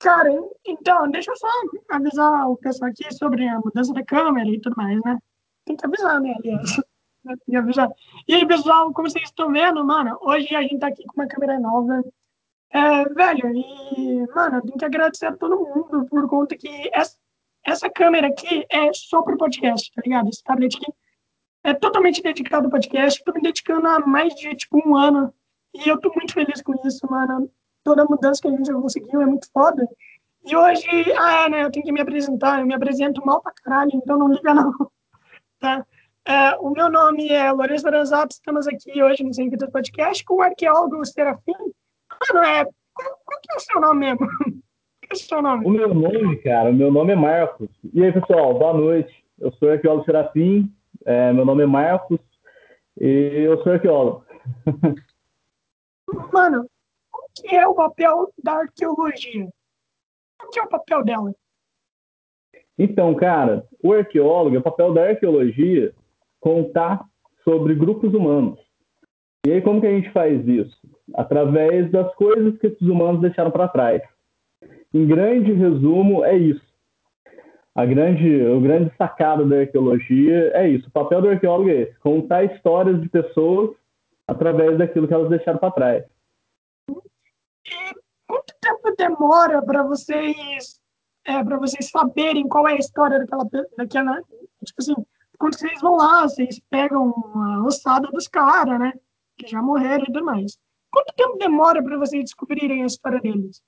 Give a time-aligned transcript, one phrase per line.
[0.00, 0.30] Cara,
[0.66, 1.46] então, deixa eu só
[1.90, 5.18] avisar o pessoal aqui sobre a mudança da câmera e tudo mais, né?
[5.66, 6.70] Tem que avisar, né, aliás.
[7.22, 7.90] Tem que avisar.
[8.26, 11.28] E aí, pessoal, como vocês estão vendo, mano, hoje a gente tá aqui com uma
[11.28, 12.02] câmera nova.
[12.70, 17.18] É, velho, e, mano, eu tenho que agradecer a todo mundo por conta que essa,
[17.62, 20.30] essa câmera aqui é só pro podcast, tá ligado?
[20.30, 20.92] Esse tablet aqui
[21.62, 23.22] é totalmente dedicado ao podcast.
[23.22, 25.34] Tô me dedicando há mais de, tipo, um ano.
[25.74, 27.50] E eu tô muito feliz com isso, mano
[27.82, 29.86] toda a mudança que a gente já conseguiu é muito foda.
[30.44, 30.86] E hoje,
[31.18, 34.18] ah, é, né, eu tenho que me apresentar, eu me apresento mal pra caralho, então
[34.18, 34.72] não liga não,
[35.60, 35.84] tá?
[36.26, 40.36] É, o meu nome é Lourenço Baranzato, estamos aqui hoje no Sem Vitor Podcast com
[40.36, 41.52] o arqueólogo Serafim.
[42.32, 44.26] Mano, é, qual, qual que é o seu nome mesmo?
[45.10, 45.66] Qual é o seu nome?
[45.66, 47.68] O meu nome, cara, o meu nome é Marcos.
[47.92, 49.24] E aí, pessoal, boa noite.
[49.40, 50.72] Eu sou o arqueólogo Serafim,
[51.04, 52.20] é, meu nome é Marcos
[53.00, 54.24] e eu sou arqueólogo.
[56.32, 56.64] Mano,
[57.34, 59.48] que é o papel da arqueologia?
[60.42, 61.34] O que é o papel dela?
[62.78, 65.92] Então, cara, o arqueólogo, o papel da arqueologia,
[66.40, 67.04] contar
[67.44, 68.58] sobre grupos humanos.
[69.46, 70.76] E aí, como que a gente faz isso?
[71.14, 74.02] Através das coisas que esses humanos deixaram para trás.
[74.92, 76.70] Em grande resumo, é isso.
[77.74, 80.88] A grande, o grande sacado da arqueologia é isso.
[80.88, 83.76] O papel do arqueólogo é esse: contar histórias de pessoas
[84.26, 86.04] através daquilo que elas deixaram para trás.
[87.66, 87.94] E
[88.26, 90.80] quanto tempo demora para vocês
[91.24, 93.44] é, para vocês saberem qual é a história daquela,
[93.76, 94.22] daquela
[94.64, 94.94] tipo assim,
[95.38, 98.92] quando vocês vão lá, vocês pegam a ossada dos caras, né,
[99.38, 100.58] que já morreram e tudo mais.
[100.90, 103.62] Quanto tempo demora para vocês descobrirem a história deles?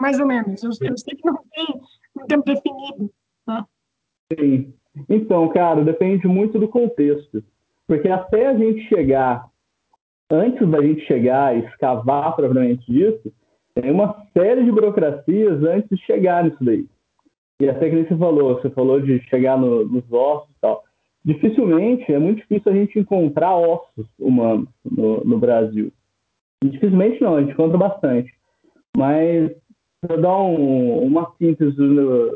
[0.00, 0.62] Mais ou menos.
[0.62, 1.80] Eu, eu sei que não tem
[2.16, 3.12] um tempo definido,
[3.44, 3.66] tá?
[4.32, 4.72] Sim.
[5.08, 7.42] Então, cara, depende muito do contexto.
[7.86, 9.50] Porque até a gente chegar
[10.30, 13.32] antes da gente chegar e escavar propriamente disso,
[13.74, 16.86] tem uma série de burocracias antes de chegar nisso daí.
[17.60, 20.84] E até que você falou, você falou de chegar no, nos ossos e tal.
[21.24, 25.92] Dificilmente, é muito difícil a gente encontrar ossos humanos no, no Brasil.
[26.64, 28.32] Dificilmente não, a gente encontra bastante.
[28.96, 29.50] Mas,
[30.00, 31.76] para dar um, uma síntese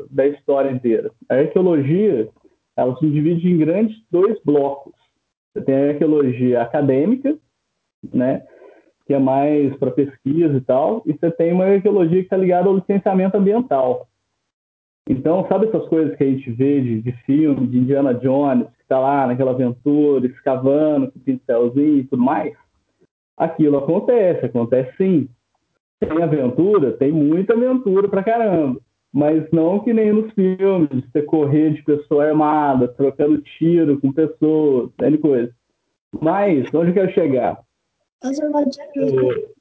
[0.09, 2.29] da história inteira, a arqueologia
[2.75, 4.93] ela se divide em grandes dois blocos.
[5.53, 7.37] Você tem a arqueologia acadêmica,
[8.13, 8.43] né?
[9.05, 11.03] Que é mais para pesquisa e tal.
[11.05, 14.07] E você tem uma arqueologia que está ligada ao licenciamento ambiental.
[15.09, 18.81] Então, sabe essas coisas que a gente vê de, de filme, de Indiana Jones, que
[18.83, 22.53] está lá naquela aventura, escavando com pincelzinho e tudo mais?
[23.35, 25.27] Aquilo acontece, acontece sim.
[25.99, 26.93] Tem aventura?
[26.93, 28.79] Tem muita aventura pra caramba.
[29.11, 34.89] Mas não que nem nos filmes, você correr de pessoa armada, trocando tiro com pessoas,
[34.97, 35.53] tal coisa.
[36.19, 37.62] Mas, onde eu quero chegar?
[38.23, 39.53] Armadilhas.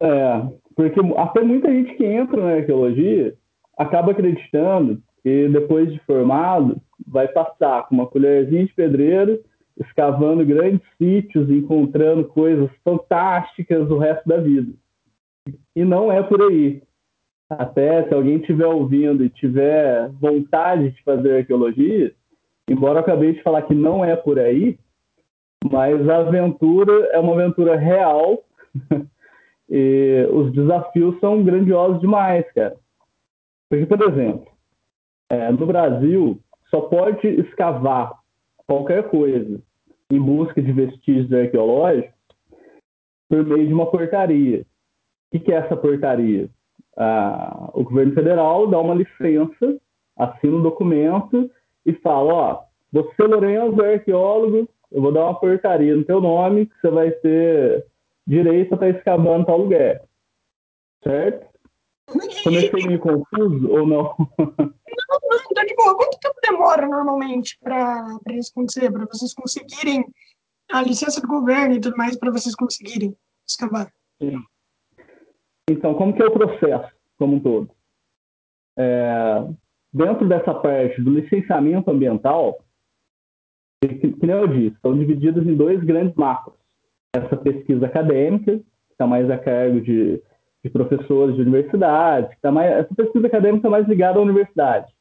[0.00, 0.42] É,
[0.74, 3.34] porque até muita gente que entra na arqueologia
[3.78, 9.42] acaba acreditando que depois de formado vai passar com uma colherzinha de pedreiro,
[9.78, 14.72] escavando grandes sítios, encontrando coisas fantásticas o resto da vida.
[15.74, 16.82] E não é por aí.
[17.48, 22.12] Até se alguém estiver ouvindo e tiver vontade de fazer arqueologia,
[22.68, 24.78] embora eu acabei de falar que não é por aí,
[25.64, 28.44] mas a aventura é uma aventura real
[29.68, 32.76] e os desafios são grandiosos demais, cara.
[33.68, 34.46] Porque, por exemplo,
[35.30, 36.38] é, no Brasil
[36.70, 38.12] só pode escavar
[38.66, 39.60] qualquer coisa
[40.10, 42.14] em busca de vestígios arqueológicos
[43.28, 44.64] por meio de uma portaria.
[45.32, 46.48] O que é essa portaria?
[46.96, 49.78] Ah, o governo federal dá uma licença,
[50.16, 51.50] assina um documento
[51.84, 52.62] e fala, ó,
[52.92, 57.10] você, Lourenço, é arqueólogo, eu vou dar uma porcaria no teu nome que você vai
[57.10, 57.86] ter
[58.26, 60.02] direito a estar escavando tal lugar.
[61.02, 61.46] Certo?
[62.44, 64.14] Comecei meio confuso ou não?
[64.38, 65.96] Não, não, tá de boa.
[65.96, 68.90] Quanto tempo demora normalmente para isso acontecer?
[68.90, 70.04] Para vocês conseguirem
[70.70, 73.92] a licença do governo e tudo mais para vocês conseguirem escavar?
[74.20, 74.38] Sim.
[75.68, 77.70] Então, como que é o processo como um todo?
[78.78, 79.44] É,
[79.92, 82.64] dentro dessa parte do licenciamento ambiental,
[83.80, 86.56] que, nem eu disse, são divididos em dois grandes macros.
[87.14, 90.22] Essa pesquisa acadêmica, que está mais a cargo de,
[90.64, 94.92] de professores de universidades, que tá mais, essa pesquisa acadêmica está mais ligada à universidade.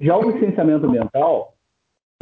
[0.00, 1.54] Já o licenciamento ambiental,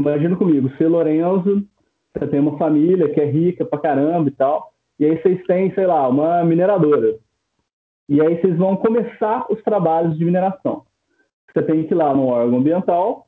[0.01, 1.67] imagina comigo, você, Lorenzo,
[2.13, 5.75] você tem uma família que é rica pra caramba e tal, e aí vocês têm,
[5.75, 7.19] sei lá, uma mineradora.
[8.09, 10.85] E aí vocês vão começar os trabalhos de mineração.
[11.53, 13.27] Você tem que ir lá no órgão ambiental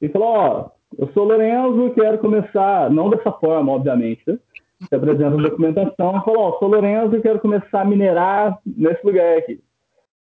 [0.00, 4.38] e falar, ó, eu sou Lorenzo, quero começar, não dessa forma, obviamente, né?
[4.80, 8.58] Você apresenta a documentação e fala, ó, oh, sou Lorenzo e quero começar a minerar
[8.64, 9.60] nesse lugar aqui.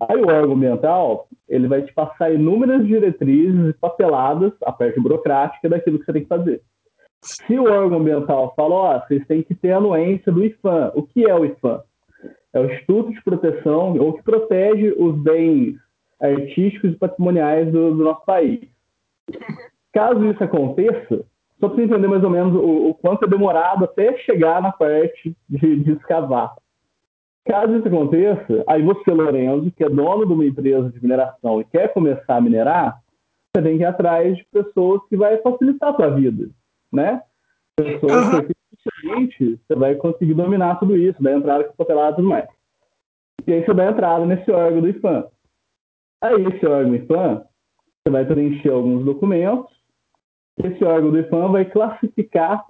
[0.00, 5.68] Aí o órgão ambiental, ele vai te passar inúmeras diretrizes e papeladas, a parte burocrática
[5.68, 6.62] daquilo que você tem que fazer.
[7.22, 10.92] Se o órgão ambiental fala, ó, vocês têm que ter anuência do IFAM.
[10.94, 11.82] O que é o IFAM?
[12.52, 15.76] É o Instituto de Proteção, ou que protege os bens
[16.20, 18.60] artísticos e patrimoniais do, do nosso país.
[19.96, 21.25] Caso isso aconteça,
[21.58, 25.34] só para entender mais ou menos o, o, quanto é demorado até chegar na parte
[25.48, 26.54] de, de escavar.
[27.46, 31.64] Caso isso aconteça, aí você, Lorenzo, que é dono de uma empresa de mineração e
[31.64, 33.00] quer começar a minerar,
[33.48, 36.50] você tem que ir atrás de pessoas que vai facilitar a sua vida,
[36.92, 37.22] né?
[37.75, 42.28] Pessoas que efetivamente você vai conseguir dominar tudo isso, vai entrar com papelada e tudo
[42.28, 42.46] mais.
[43.46, 45.25] E aí você dá entrada nesse órgão do IFAM.
[46.22, 47.44] Aí esse órgão do IFAM,
[48.04, 49.75] você vai preencher alguns documentos,
[50.62, 52.64] esse órgão do IFAM vai classificar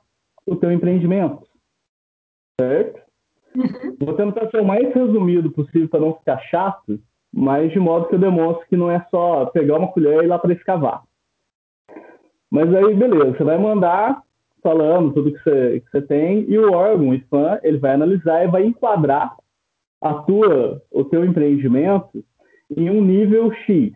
[0.46, 1.46] o teu empreendimento,
[2.60, 3.00] certo?
[3.54, 3.96] Uhum.
[4.00, 7.00] Vou tentar ser o mais resumido possível para não ficar chato,
[7.32, 10.28] mas de modo que eu demonstre que não é só pegar uma colher e ir
[10.28, 11.02] lá para escavar.
[12.50, 14.22] Mas aí, beleza, você vai mandar
[14.62, 18.44] falando tudo que você, que você tem e o órgão, o IFAM, ele vai analisar
[18.44, 19.36] e vai enquadrar
[20.02, 22.24] a tua, o teu empreendimento
[22.76, 23.92] em um nível X,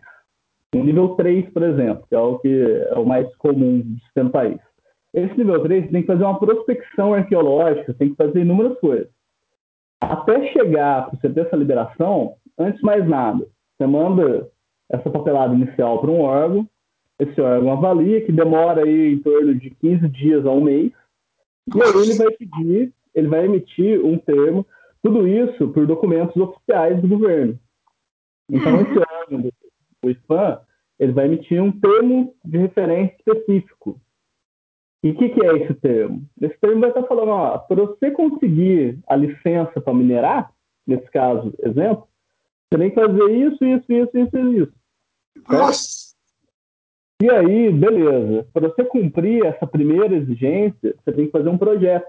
[0.73, 4.23] um nível 3, por exemplo, que é o que é o mais comum de ser
[4.23, 4.59] no país.
[5.13, 9.09] Esse nível 3 tem que fazer uma prospecção arqueológica, tem que fazer inúmeras coisas.
[9.99, 13.45] Até chegar para você ter essa liberação, antes de mais nada,
[13.77, 14.49] você manda
[14.89, 16.67] essa papelada inicial para um órgão,
[17.19, 20.91] esse órgão avalia, que demora aí em torno de 15 dias a um mês,
[21.73, 24.65] e aí ele vai pedir, ele vai emitir um termo,
[25.03, 27.59] tudo isso por documentos oficiais do governo.
[28.49, 29.51] Então, esse órgão,
[30.03, 30.59] o IFAM,
[30.99, 33.99] ele vai emitir um termo de referência específico,
[35.03, 36.23] e o que, que, é esse termo?
[36.39, 40.51] Esse termo vai estar falando, ó, para você conseguir a licença para minerar,
[40.85, 42.07] nesse caso, exemplo,
[42.71, 44.73] você tem que fazer isso, isso, isso, isso isso.
[45.49, 46.11] Nossa!
[47.21, 48.47] E aí, beleza.
[48.53, 52.07] Para você cumprir essa primeira exigência, você tem que fazer um projeto.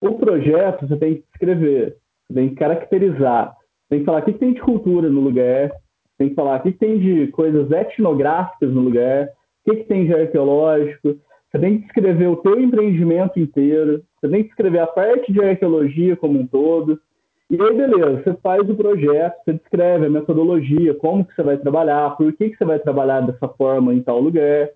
[0.00, 1.96] O projeto você tem que escrever,
[2.26, 3.56] você tem que caracterizar,
[3.88, 5.72] tem que falar o que, que tem de cultura no lugar,
[6.20, 9.30] tem que falar o que, tem de coisas etnográficas no lugar,
[9.64, 11.18] o que, tem de arqueológico,
[11.50, 15.42] você tem que escrever o teu empreendimento inteiro, você tem que escrever a parte de
[15.42, 17.00] arqueologia como um todo.
[17.48, 21.56] E aí, beleza, você faz o projeto, você descreve a metodologia, como que você vai
[21.56, 24.68] trabalhar, por que, que você vai trabalhar dessa forma em tal lugar.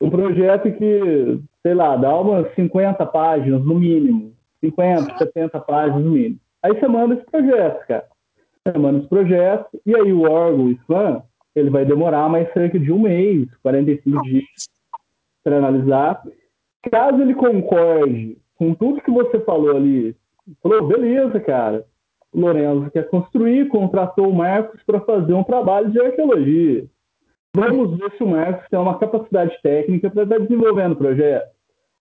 [0.00, 4.32] Um projeto que, sei lá, dá umas 50 páginas no mínimo.
[4.60, 6.38] 50, 70 páginas no mínimo.
[6.62, 8.06] Aí você manda esse projeto, cara.
[8.76, 11.22] Manda esse projeto, e aí o órgão, o IFAM,
[11.54, 14.44] ele vai demorar mais cerca de um mês, 45 dias
[15.42, 16.22] para analisar.
[16.90, 20.16] Caso ele concorde com tudo que você falou ali,
[20.62, 21.84] falou, beleza, cara,
[22.32, 26.84] o Lorenzo quer construir, contratou o Marcos para fazer um trabalho de arqueologia.
[27.54, 31.48] Vamos ver se o Marcos tem uma capacidade técnica para estar desenvolvendo o projeto.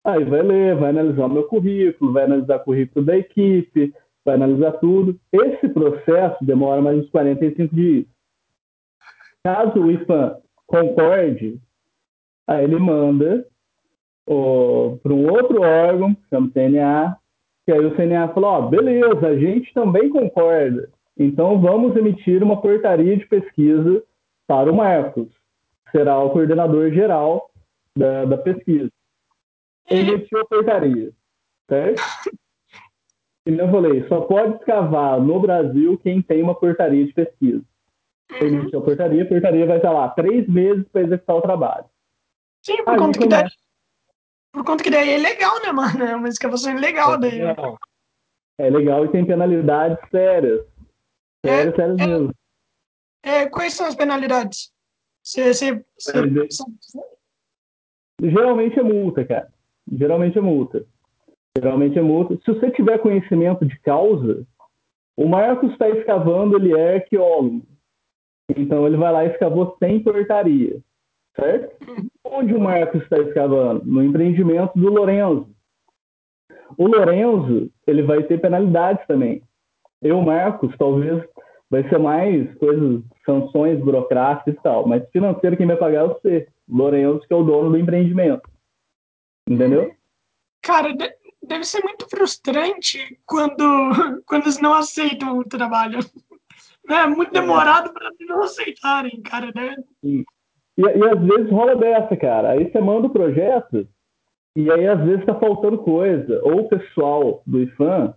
[0.04, 3.94] Aí vai ler, vai analisar o meu currículo, vai analisar o currículo da equipe,
[4.28, 5.18] vai analisar tudo.
[5.32, 8.06] Esse processo demora mais uns 45 dias.
[9.44, 10.38] Caso o IFAM
[10.68, 11.60] concorde,
[12.48, 13.46] Aí ele manda
[14.26, 17.18] para um outro órgão, chama CNA,
[17.66, 20.90] que aí o CNA falou, ó, beleza, a gente também concorda.
[21.18, 24.02] Então vamos emitir uma portaria de pesquisa
[24.48, 25.28] para o Marcos,
[25.92, 27.50] será o coordenador geral
[27.98, 28.90] da, da pesquisa.
[29.90, 31.12] Ele emitiu a portaria,
[31.70, 32.02] certo?
[33.48, 37.64] Eu falei, só pode escavar no Brasil quem tem uma portaria de pesquisa.
[38.42, 41.86] Ele emitiu a portaria, a portaria vai estar lá três meses para executar o trabalho.
[42.62, 43.48] Sim, por conta que daí.
[44.52, 46.04] Por conta que daí é legal, né, mano?
[46.04, 47.42] É uma escavação legal é daí.
[47.42, 47.78] Legal.
[48.58, 50.66] É legal e tem penalidades sérias.
[51.46, 52.36] Sérias, é, sérias é, mesmo.
[53.24, 54.74] É, quais são as penalidades?
[55.24, 56.12] Você, você, você...
[58.22, 59.54] Geralmente é multa, cara.
[59.90, 60.86] Geralmente é multa.
[61.62, 62.36] Geralmente é multa.
[62.44, 64.46] Se você tiver conhecimento de causa,
[65.16, 67.66] o Marcos está escavando, ele é arqueólogo.
[68.56, 70.82] Então ele vai lá e escavou sem portaria
[71.38, 71.76] certo?
[72.26, 73.86] Onde o Marcos está escavando?
[73.86, 75.48] No empreendimento do Lorenzo.
[76.78, 79.42] O Lorenzo, ele vai ter penalidades também.
[80.02, 81.24] Eu, Marcos, talvez
[81.70, 86.48] vai ser mais coisas, sanções burocráticas e tal, mas financeiro quem vai pagar é você,
[86.68, 88.50] Lorenzo, que é o dono do empreendimento.
[89.50, 89.94] Entendeu?
[90.62, 90.90] Cara,
[91.48, 93.64] deve ser muito frustrante quando,
[94.28, 96.00] quando eles não aceitam o trabalho.
[96.90, 97.42] É muito é.
[97.42, 99.52] demorado para não aceitarem, cara.
[99.54, 99.76] Né?
[100.02, 100.24] E,
[100.78, 102.52] e às vezes rola dessa, cara.
[102.52, 103.86] Aí você manda o projeto
[104.56, 106.40] e aí às vezes está faltando coisa.
[106.44, 108.14] Ou o pessoal do IFAM,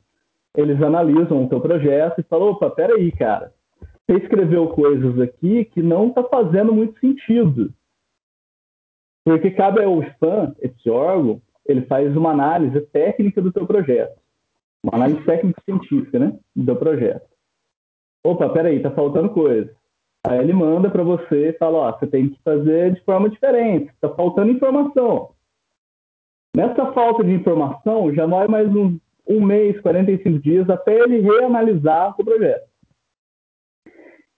[0.56, 3.52] eles analisam o teu projeto e falam, opa, peraí, cara.
[4.06, 7.75] você escreveu coisas aqui que não está fazendo muito sentido.
[9.25, 14.19] Porque cabe ao spam, esse órgão, ele faz uma análise técnica do teu projeto.
[14.83, 16.39] Uma análise técnico-científica, né?
[16.55, 17.29] Do projeto.
[18.25, 19.75] Opa, peraí, tá faltando coisa.
[20.27, 23.91] Aí ele manda para você e fala, ó, você tem que fazer de forma diferente,
[24.00, 25.31] tá faltando informação.
[26.55, 32.15] Nessa falta de informação, já vai mais um, um mês, 45 dias, até ele reanalisar
[32.19, 32.69] o projeto.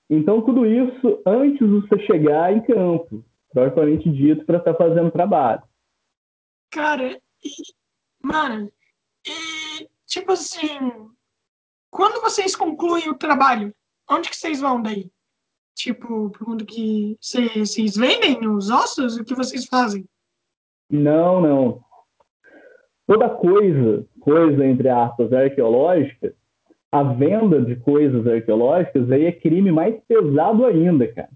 [0.08, 5.10] Então, tudo isso antes de você chegar em campo, propriamente dito, para estar tá fazendo
[5.10, 5.62] trabalho.
[6.70, 7.52] Cara, e,
[8.22, 8.70] mano,
[9.26, 10.68] e, tipo assim,
[11.90, 13.74] quando vocês concluem o trabalho,
[14.10, 15.10] onde que vocês vão daí?
[15.74, 19.16] Tipo, pergunto que vocês vendem os ossos?
[19.16, 20.04] O que vocês fazem?
[20.90, 21.84] Não, não.
[23.06, 26.34] Toda coisa, coisa entre aspas, arqueológica,
[26.90, 31.30] a venda de coisas arqueológicas aí é crime mais pesado ainda, cara.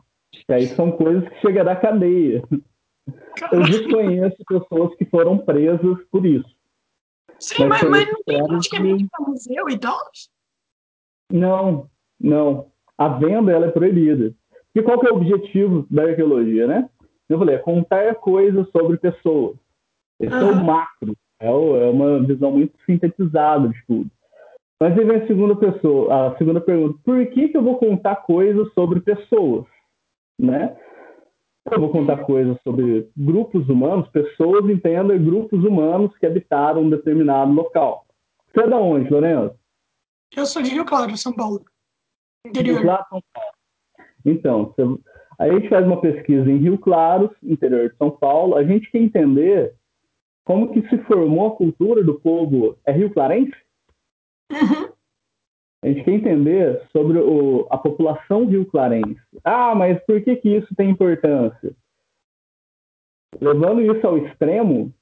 [0.49, 2.43] E aí são coisas que chegam da cadeia.
[3.53, 6.57] Eu desconheço pessoas que foram presas por isso.
[7.39, 9.11] Sim, mas, mas, mas não tem praticamente de...
[9.27, 9.99] museu e tal?
[11.31, 12.71] Não, não.
[12.97, 14.35] A venda ela é proibida.
[14.75, 16.89] E qual que é o objetivo da arqueologia, né?
[17.29, 19.57] Eu falei, é contar coisas sobre pessoas.
[20.21, 21.17] Esse é o macro.
[21.41, 24.11] É, é uma visão muito sintetizada de tudo.
[24.81, 28.17] Mas aí vem a segunda pessoa, a segunda pergunta: por que, que eu vou contar
[28.17, 29.65] coisas sobre pessoas,
[30.39, 30.77] né?
[31.71, 37.53] Eu vou contar coisas sobre grupos humanos, pessoas entendem grupos humanos que habitaram um determinado
[37.53, 38.07] local.
[38.49, 39.57] Você é da onde, Lourenço?
[40.35, 41.65] Eu sou de Rio Claro, São Paulo.
[42.47, 42.77] Interior.
[42.77, 43.51] Rio Claro, São Paulo.
[44.25, 44.83] Então, você...
[45.39, 48.57] aí a gente faz uma pesquisa em Rio Claro, interior de São Paulo.
[48.57, 49.75] A gente quer entender
[50.45, 52.79] como que se formou a cultura do povo.
[52.87, 53.57] É Rio Clarense?
[54.53, 54.86] Uhum.
[55.87, 59.21] A gente quer entender sobre o, a população rio-clarense.
[59.45, 61.73] Ah, mas por que, que isso tem importância?
[63.41, 64.93] Levando isso ao extremo,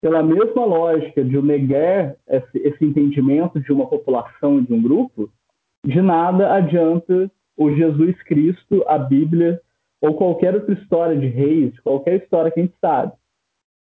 [0.00, 5.30] pela mesma lógica de negar esse, esse entendimento de uma população, de um grupo,
[5.84, 9.60] de nada adianta o Jesus Cristo, a Bíblia,
[10.00, 13.12] ou qualquer outra história de reis, qualquer história que a gente sabe.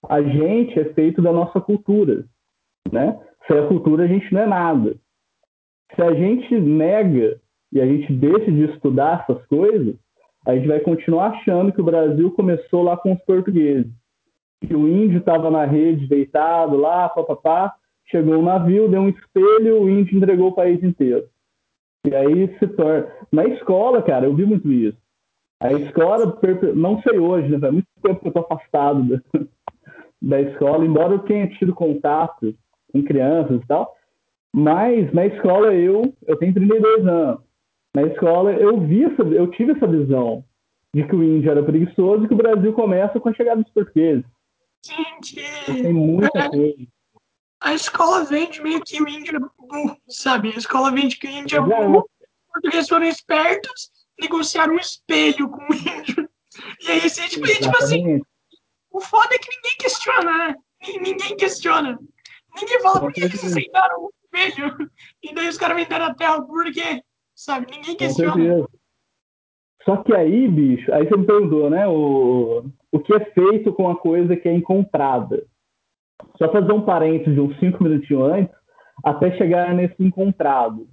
[0.07, 2.25] A gente é feito da nossa cultura,
[2.91, 3.19] né?
[3.47, 4.95] Sem a cultura a gente não é nada.
[5.95, 7.39] Se a gente nega
[7.71, 9.95] e a gente deixa de estudar essas coisas,
[10.45, 13.91] a gente vai continuar achando que o Brasil começou lá com os portugueses.
[14.65, 17.73] Que o índio estava na rede deitado lá, papapá,
[18.05, 21.25] chegou um navio, deu um espelho, o índio entregou o país inteiro.
[22.05, 23.07] E aí se torna.
[23.31, 24.97] Na escola, cara, eu vi muito isso.
[25.59, 26.39] A escola,
[26.75, 27.59] não sei hoje, né?
[27.59, 29.21] Faz muito tempo que eu tô afastado da,
[30.21, 32.55] da escola, embora eu tenha tido contato
[32.91, 33.96] com crianças e tal.
[34.57, 37.39] Mas na escola eu, eu tenho 32 anos.
[37.95, 40.43] Na escola eu vi essa, eu tive essa visão
[40.95, 43.71] de que o índio era preguiçoso e que o Brasil começa com a chegada dos
[43.71, 44.25] portugueses.
[44.83, 45.35] Gente,
[45.67, 46.87] tem muita é, coisa.
[47.61, 50.51] A escola vende meio que o índio é burro, sabe?
[50.51, 55.49] A escola vende que o índio é burro, os portugueses foram espertos, negociaram um espelho
[55.49, 56.27] com o índio.
[56.81, 58.19] E aí, assim, tipo, tipo assim,
[58.89, 60.55] o foda é que ninguém questiona, né?
[60.99, 61.99] Ninguém questiona.
[62.59, 64.09] Ninguém fala por que eles aceitaram
[65.23, 67.01] E daí os caras venderam a terra por quê?
[67.35, 67.67] Sabe?
[67.71, 68.67] Ninguém questiona.
[69.83, 71.87] Só que aí, bicho, aí você me perguntou, né?
[71.87, 75.45] O, o que é feito com a coisa que é encontrada.
[76.37, 78.55] Só fazer um parênteses de uns cinco minutinhos antes,
[79.03, 80.87] até chegar nesse encontrado.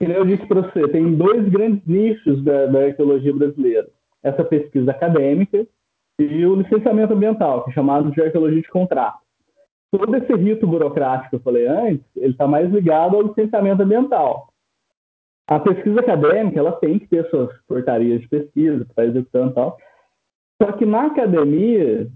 [0.00, 3.88] Que eu disse para você, tem dois grandes nichos da, da arqueologia brasileira.
[4.22, 5.66] Essa pesquisa acadêmica
[6.18, 9.23] e o licenciamento ambiental, que é chamado de arqueologia de contrato
[9.96, 14.48] todo esse rito burocrático que eu falei antes, ele está mais ligado ao licenciamento ambiental.
[15.46, 19.78] A pesquisa acadêmica, ela tem que ter suas portarias de pesquisa para executando e tal.
[20.60, 22.08] Só que na academia,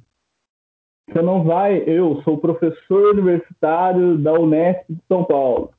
[1.08, 1.85] você não vai...
[1.87, 5.70] Eu sou professor universitário da Unesp de São Paulo.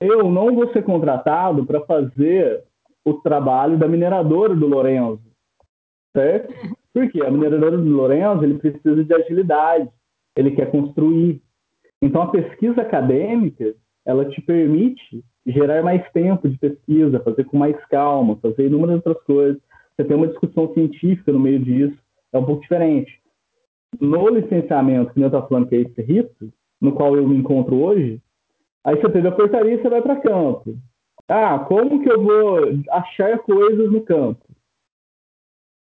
[0.00, 2.64] Eu não vou ser contratado para fazer
[3.04, 5.22] o trabalho da mineradora do Lourenço,
[6.12, 6.52] certo?
[6.92, 9.88] Porque a mineradora do Lourenço, ele precisa de agilidade
[10.36, 11.42] ele quer construir.
[12.00, 13.74] Então, a pesquisa acadêmica,
[14.04, 19.22] ela te permite gerar mais tempo de pesquisa, fazer com mais calma, fazer inúmeras outras
[19.24, 19.60] coisas.
[19.96, 21.96] Você tem uma discussão científica no meio disso,
[22.32, 23.20] é um pouco diferente.
[24.00, 27.76] No licenciamento, que eu estou falando que é esse rito, no qual eu me encontro
[27.76, 28.20] hoje,
[28.84, 30.76] aí você teve a portaria e você vai para campo.
[31.28, 32.58] Ah, como que eu vou
[32.90, 34.44] achar coisas no campo?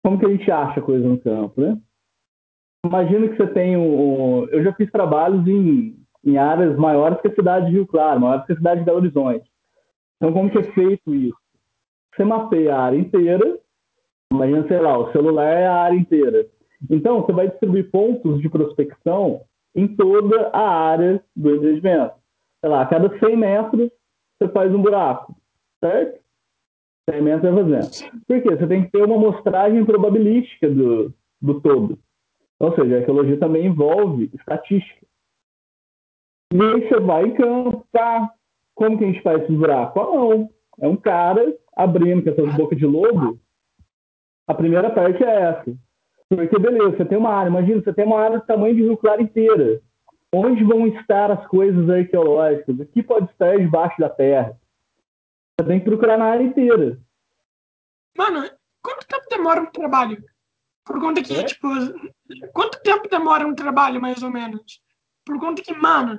[0.02, 1.78] Como que a gente acha coisas no campo, né?
[2.88, 7.34] Imagino que você tem um, Eu já fiz trabalhos em, em áreas maiores que a
[7.34, 9.48] cidade de Rio Claro, maiores que a cidade de Belo Horizonte.
[10.16, 11.38] Então, como que é feito isso?
[12.18, 13.58] você mapeia a área inteira,
[14.32, 16.46] imagina, sei lá, o celular é a área inteira.
[16.90, 19.42] Então, você vai distribuir pontos de prospecção
[19.74, 22.14] em toda a área do empreendimento.
[22.60, 23.90] Sei lá, a cada 100 metros,
[24.36, 25.34] você faz um buraco,
[25.82, 26.20] certo?
[27.08, 28.12] 100 metros vai fazendo.
[28.26, 28.56] Por quê?
[28.56, 31.98] Você tem que ter uma amostragem probabilística do, do todo.
[32.60, 35.06] Ou seja, a arqueologia também envolve estatística.
[36.52, 38.32] E aí você vai em campo, tá?
[38.74, 40.00] Como que a gente faz esse buraco?
[40.00, 40.50] Ah, não.
[40.80, 43.38] É um cara abrindo com essas bocas de lobo.
[44.46, 45.76] A primeira parte é essa.
[46.28, 48.96] Porque, beleza, você tem uma área, imagina, você tem uma área do tamanho de Rio
[48.96, 49.80] Claro inteira.
[50.32, 52.78] Onde vão estar as coisas arqueológicas?
[52.78, 54.58] O que pode estar debaixo da terra?
[55.58, 56.98] Você tem que procurar na área inteira.
[58.16, 58.48] Mano,
[58.82, 60.22] quanto tempo demora um trabalho?
[60.88, 61.44] Por conta que, é?
[61.44, 61.68] tipo,
[62.54, 64.80] quanto tempo demora um trabalho, mais ou menos?
[65.22, 66.18] Por conta que, mano,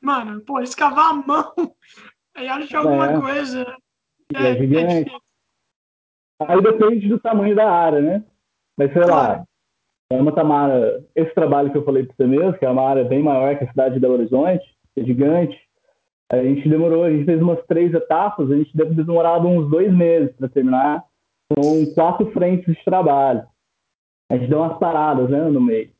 [0.00, 1.52] mano, pô, escavar a mão
[2.38, 3.20] e achar alguma é.
[3.20, 3.76] coisa.
[4.32, 5.12] É, é, gigante.
[6.40, 8.24] Aí depende do tamanho da área, né?
[8.78, 9.44] Mas sei lá,
[10.08, 13.04] é uma Tamara, esse trabalho que eu falei para você mesmo, que é uma área
[13.04, 15.60] bem maior que a cidade de Belo Horizonte, que é gigante,
[16.32, 19.68] a gente demorou, a gente fez umas três etapas, a gente deve ter demorado uns
[19.68, 21.04] dois meses para terminar.
[21.52, 23.42] São quatro frentes de trabalho.
[24.30, 25.90] A gente deu umas paradas né, no meio.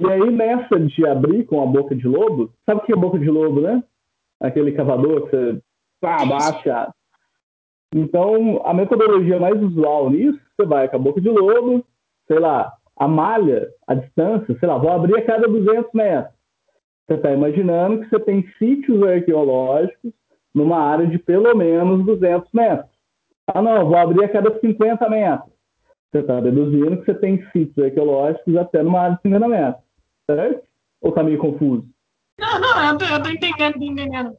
[0.00, 3.18] E aí, nessa de abrir com a boca de lobo, sabe o que é boca
[3.18, 3.82] de lobo, né?
[4.40, 5.62] Aquele cavador que você
[6.02, 6.94] abaixa.
[7.94, 11.84] Então, a metodologia mais usual nisso, você vai com a boca de lobo,
[12.26, 16.34] sei lá, a malha, a distância, sei lá, vou abrir a cada 200 metros.
[17.06, 20.12] Você está imaginando que você tem sítios arqueológicos
[20.54, 22.90] numa área de pelo menos 200 metros.
[23.46, 25.53] Ah, não, vou abrir a cada 50 metros.
[26.14, 29.84] Você está deduzindo que você tem sítios arqueológicos até numa área de 50 metros.
[30.30, 30.62] Certo?
[31.02, 31.84] Ou está meio confuso?
[32.38, 34.36] Não, não, eu tô, eu tô entendendo, tô entendendo.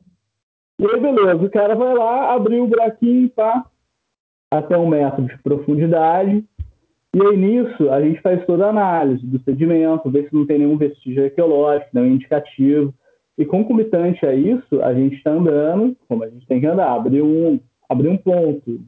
[0.80, 3.66] E aí, beleza, o cara vai lá, abrir o buraquinho, pá,
[4.50, 6.46] até um metro de profundidade.
[7.14, 10.60] E aí, nisso, a gente faz toda a análise do sedimento, ver se não tem
[10.60, 12.94] nenhum vestígio arqueológico, nenhum indicativo.
[13.38, 17.22] E concomitante a isso, a gente está andando, como a gente tem que andar, abrir
[17.22, 18.80] um, abrir um ponto,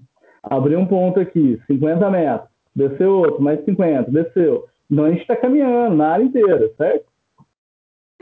[0.42, 4.66] abrir um ponto aqui, 50 metros, desceu outro, mais 50, desceu.
[4.90, 7.06] Então a gente está caminhando na área inteira, certo?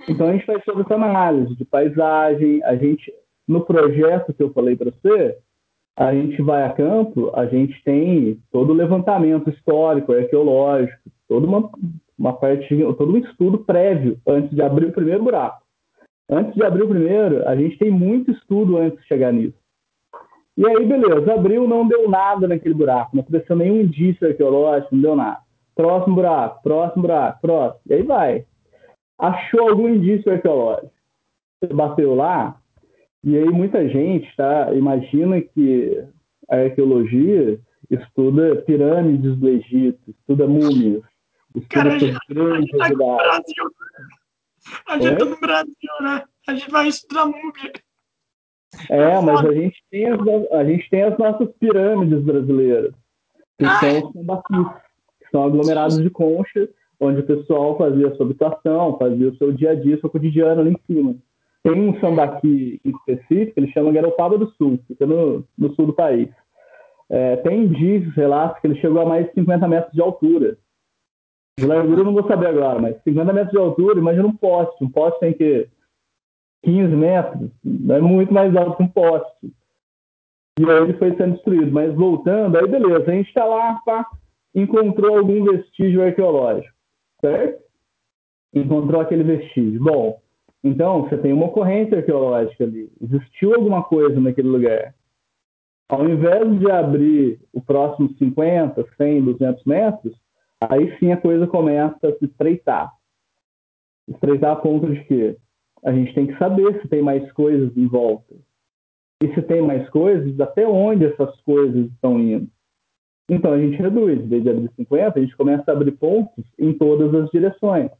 [0.07, 3.13] Então a gente faz toda essa análise de paisagem, a gente,
[3.47, 5.37] no projeto que eu falei para você,
[5.97, 11.69] a gente vai a campo, a gente tem todo o levantamento histórico, arqueológico, toda uma,
[12.17, 15.63] uma parte, todo um estudo prévio antes de abrir o primeiro buraco.
[16.29, 19.57] Antes de abrir o primeiro, a gente tem muito estudo antes de chegar nisso.
[20.57, 25.01] E aí, beleza, abriu, não deu nada naquele buraco, não apareceu nenhum indício arqueológico, não
[25.01, 25.39] deu nada.
[25.75, 27.81] Próximo buraco, próximo buraco, próximo.
[27.87, 28.45] E aí vai.
[29.17, 30.91] Achou algum indício arqueológico.
[31.59, 32.57] Você bateu lá,
[33.23, 36.05] e aí muita gente tá, imagina que
[36.49, 41.01] a arqueologia estuda pirâmides do Egito, estuda múmias,
[41.55, 43.71] estuda Cara, a gente, a gente tá no Brasil.
[44.87, 45.15] A gente é?
[45.15, 46.23] tá no Brasil, né?
[46.47, 47.73] A gente vai estudar múmia.
[48.89, 50.19] É, mas a gente, tem as,
[50.51, 52.93] a gente tem as nossas pirâmides brasileiras,
[53.57, 54.67] que ah, são os sambaquis,
[55.19, 59.51] que são aglomerados de concha, onde o pessoal fazia a sua habitação, fazia o seu
[59.51, 61.15] dia a dia, seu cotidiano ali em cima.
[61.63, 66.29] Tem um sambaqui específico, ele chama Garopaba do Sul, fica no, no sul do país.
[67.09, 70.57] É, tem indícios, relatos que ele chegou a mais de 50 metros de altura.
[71.57, 74.83] De largura eu não vou saber agora, mas 50 metros de altura, imagina um poste.
[74.83, 75.67] Um poste tem que
[76.65, 77.51] 15 metros,
[77.89, 79.53] é muito mais alto que um poste.
[80.59, 81.71] E aí ele foi sendo destruído.
[81.71, 84.05] Mas voltando, aí beleza, a gente está lá, pá,
[84.53, 86.73] encontrou algum vestígio arqueológico,
[87.21, 87.63] certo?
[88.53, 89.81] Encontrou aquele vestígio.
[89.83, 90.19] Bom,
[90.63, 92.91] então, você tem uma ocorrência arqueológica ali.
[92.99, 94.95] Existiu alguma coisa naquele lugar.
[95.87, 100.15] Ao invés de abrir o próximo 50, 100, 200 metros,
[100.59, 102.91] aí sim a coisa começa a se estreitar.
[104.07, 105.37] Estreitar a ponto de que
[105.85, 108.35] a gente tem que saber se tem mais coisas em volta.
[109.23, 112.49] E se tem mais coisas, até onde essas coisas estão indo.
[113.29, 116.43] Então a gente reduz, em vez de abrir 50, a gente começa a abrir pontos
[116.59, 117.91] em todas as direções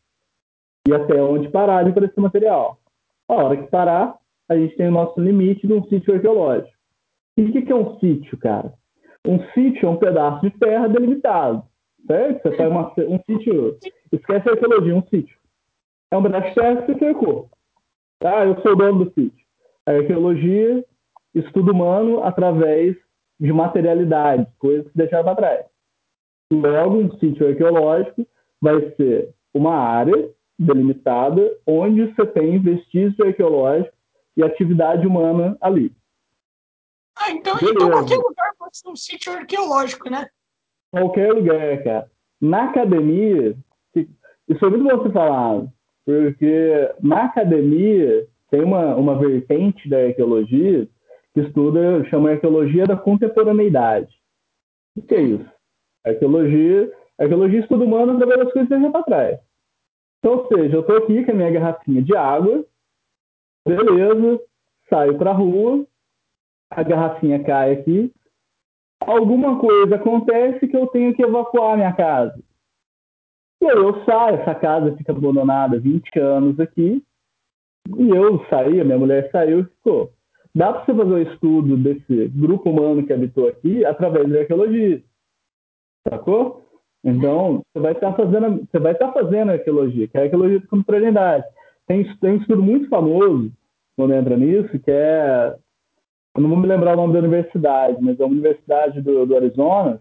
[0.87, 2.79] e até onde parar de aparecer material.
[3.29, 4.17] A hora que parar,
[4.49, 6.75] a gente tem o nosso limite de um sítio arqueológico.
[7.37, 8.73] E o que, que é um sítio, cara?
[9.27, 11.63] Um sítio é um pedaço de terra delimitado,
[12.05, 12.43] certo?
[12.43, 13.77] Você faz uma, um sítio,
[14.11, 15.37] esquece a arqueologia, um sítio.
[16.11, 17.49] É um pedaço de terra que você cercou.
[18.19, 18.45] Tá?
[18.45, 19.45] Eu sou o dono do sítio.
[19.85, 20.83] A arqueologia,
[21.33, 22.95] estudo humano através
[23.39, 25.65] de materialidade, coisas que deixaram para trás.
[26.51, 28.25] Logo, um sítio arqueológico
[28.61, 33.93] vai ser uma área delimitada, onde você tem vestígios arqueológicos
[34.37, 35.91] e atividade humana ali.
[37.17, 40.27] Ah, então, então qualquer lugar pode um sítio arqueológico, né?
[40.91, 42.11] Qualquer lugar, cara.
[42.41, 43.55] Na academia,
[43.95, 45.65] isso é muito bom você falar,
[46.05, 50.87] porque na academia tem uma, uma vertente da arqueologia
[51.33, 54.15] que estuda, chama arqueologia da contemporaneidade.
[54.95, 55.51] O que é isso?
[56.05, 59.39] Arqueologia, arqueologia estuda humano através das coisas que já para trás.
[60.19, 62.63] Então, ou seja, eu estou aqui com a minha garrafinha de água,
[63.67, 64.39] beleza,
[64.89, 65.85] saio para a rua,
[66.69, 68.13] a garrafinha cai aqui,
[69.01, 72.41] alguma coisa acontece que eu tenho que evacuar a minha casa.
[73.65, 77.01] E aí eu saio, essa casa fica abandonada 20 anos aqui,
[77.97, 80.11] e eu saí, minha mulher saiu e ficou.
[80.53, 85.01] Dá para você fazer um estudo desse grupo humano que habitou aqui através da arqueologia.
[86.07, 86.63] Sacou?
[87.03, 90.67] Então, você vai estar fazendo, você vai estar fazendo arqueologia, que é a arqueologia de
[90.67, 91.45] contemporaneidade.
[91.87, 93.51] Tem, tem um estudo muito famoso,
[93.97, 95.57] quando entra nisso, que é.
[96.35, 99.35] Eu não vou me lembrar o nome da universidade, mas é uma universidade do, do
[99.35, 99.99] Arizona.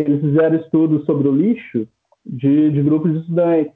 [0.00, 1.86] Eles fizeram estudos sobre o lixo
[2.28, 3.72] de, de grupos de estudantes.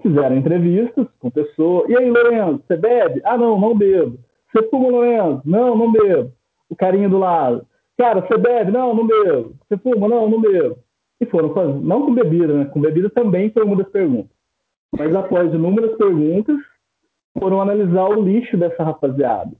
[0.00, 1.88] Fizeram entrevistas com pessoas.
[1.90, 3.20] E aí, Lourenço, você bebe?
[3.24, 4.18] Ah, não, não bebo.
[4.50, 5.42] Você fuma, Lourenço?
[5.44, 6.32] Não, não bebo.
[6.68, 7.66] O carinha do lado.
[7.98, 8.72] Cara, você bebe?
[8.72, 9.54] Não, não bebo.
[9.68, 10.08] Você fuma?
[10.08, 10.78] Não, não bebo.
[11.20, 12.64] E foram fazer, não com bebida, né?
[12.64, 14.34] Com bebida também foi uma das perguntas.
[14.98, 16.56] Mas após inúmeras perguntas,
[17.38, 19.52] foram analisar o lixo dessa rapaziada.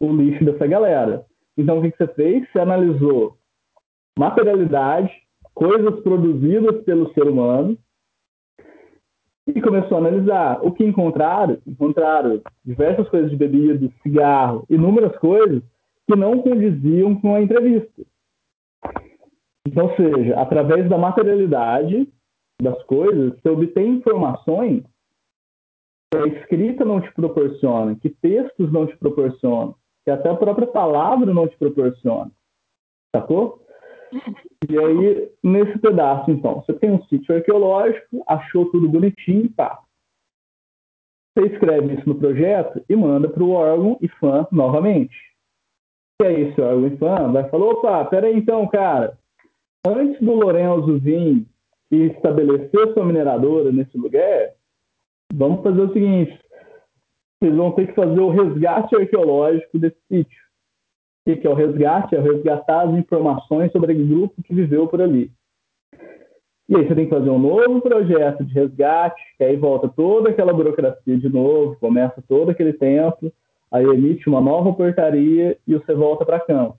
[0.00, 1.26] O lixo dessa galera.
[1.56, 2.50] Então, o que, que você fez?
[2.50, 3.36] Você analisou
[4.18, 5.12] materialidade,
[5.60, 7.76] coisas produzidas pelo ser humano,
[9.46, 10.64] e começou a analisar.
[10.64, 11.58] O que encontraram?
[11.66, 15.62] Encontraram diversas coisas de bebida, cigarro, inúmeras coisas
[16.06, 18.02] que não condiziam com a entrevista.
[19.66, 22.08] Então, ou seja, através da materialidade
[22.62, 24.82] das coisas, você obtém informações
[26.10, 30.66] que a escrita não te proporciona, que textos não te proporcionam, que até a própria
[30.66, 32.30] palavra não te proporciona.
[33.14, 33.60] Sacou?
[34.68, 39.80] E aí, nesse pedaço, então, você tem um sítio arqueológico, achou tudo bonitinho, tá.
[41.36, 45.16] Você escreve isso no projeto e manda para o órgão IFAM novamente.
[46.20, 49.16] E aí, esse órgão IFAM vai falar, opa, peraí então, cara,
[49.86, 51.46] antes do Lorenzo vir
[51.90, 54.52] e estabelecer sua mineradora nesse lugar,
[55.32, 56.38] vamos fazer o seguinte,
[57.40, 60.49] vocês vão ter que fazer o resgate arqueológico desse sítio
[61.32, 62.14] o que é o resgate?
[62.14, 65.30] É resgatar as informações sobre o grupo que viveu por ali.
[66.68, 70.30] E aí você tem que fazer um novo projeto de resgate, que aí volta toda
[70.30, 73.32] aquela burocracia de novo, começa todo aquele tempo,
[73.72, 76.78] aí emite uma nova portaria e você volta para campo.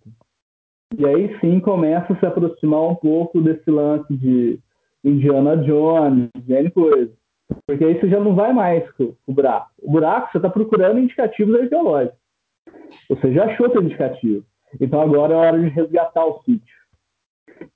[0.98, 4.60] E aí sim começa a se aproximar um pouco desse lance de
[5.04, 7.12] Indiana Jones, N coisa.
[7.68, 9.72] Porque aí você já não vai mais com o buraco.
[9.82, 12.21] O buraco você está procurando indicativos arqueológicos.
[13.10, 14.46] Você já achou seu indicativo.
[14.80, 16.76] Então agora é hora de resgatar o sítio.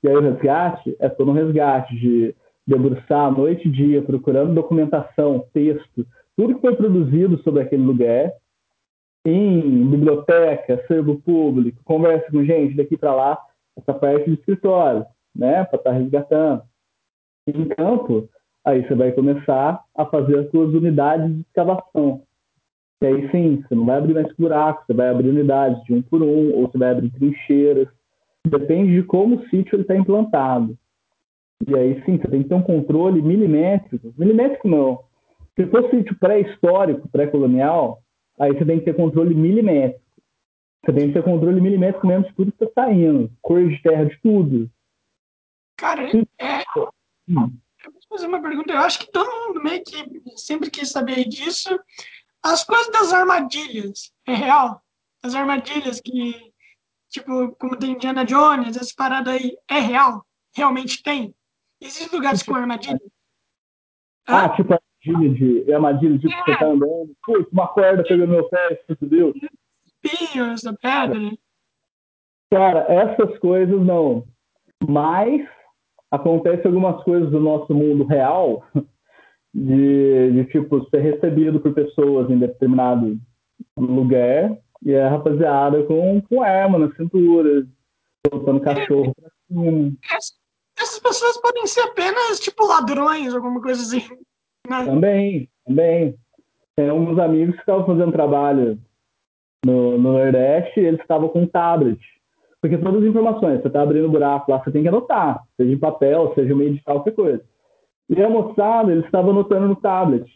[0.02, 5.46] E aí o resgate é todo um resgate de debruçar noite e dia, procurando documentação,
[5.54, 8.32] texto, tudo que foi produzido sobre aquele lugar,
[9.26, 13.38] em biblioteca, acervo público, conversa com gente daqui para lá,
[13.76, 16.64] essa parte do escritório, né, para estar tá resgatando.
[17.48, 18.30] Em campo,
[18.64, 22.22] aí você vai começar a fazer as suas unidades de escavação.
[23.02, 26.02] E aí sim, você não vai abrir mais buracos, você vai abrir unidades de um
[26.02, 27.88] por um, ou você vai abrir trincheiras.
[28.48, 30.78] Depende de como o sítio está implantado.
[31.68, 34.14] E aí sim, você tem que ter um controle milimétrico.
[34.18, 35.04] Milimétrico não.
[35.56, 38.02] Se for sítio pré-histórico, pré-colonial,
[38.40, 40.04] aí você tem que ter controle milimétrico.
[40.86, 43.32] Você tem que ter controle milimétrico mesmo de tudo que está saindo.
[43.42, 44.70] Cor de terra de tudo.
[45.78, 46.08] Cara,
[46.40, 46.64] é...
[47.28, 47.52] Hum.
[47.84, 48.74] Eu vou fazer uma pergunta.
[48.74, 51.70] Eu acho que todo mundo meio que sempre quis saber disso.
[52.46, 54.80] As coisas das armadilhas, é real?
[55.24, 56.54] As armadilhas que,
[57.10, 60.24] tipo, como tem Indiana Jones, essa parada aí, é real?
[60.56, 61.34] Realmente tem?
[61.82, 63.02] Existem lugares com armadilha?
[64.28, 65.74] Ah, ah, tipo armadilha de.
[65.74, 66.44] Armadilha, tipo, é.
[66.44, 69.34] você tá andando, putz, uma corda pegando meu pé, entendeu?
[70.04, 71.36] Espinhos da pedra.
[72.52, 74.24] Cara, essas coisas não.
[74.88, 75.50] Mas
[76.12, 78.64] acontece algumas coisas do nosso mundo real
[79.56, 83.18] de, de tipo ser recebido por pessoas em determinado
[83.78, 87.66] lugar e a rapaziada com, com arma na cintura,
[88.30, 89.94] soltando cachorro pra cima.
[90.78, 94.06] Essas pessoas podem ser apenas tipo ladrões, alguma coisa assim.
[94.70, 94.86] Né?
[94.86, 96.16] Também, também.
[96.76, 98.78] Tem alguns amigos que estavam fazendo trabalho
[99.66, 102.00] no, no Nordeste e eles estavam com tablet.
[102.60, 105.80] Porque todas as informações, você está abrindo buraco lá, você tem que anotar, seja em
[105.80, 107.42] papel, seja meio de qualquer coisa.
[108.10, 110.30] E a moçada, eles estavam anotando no tablet.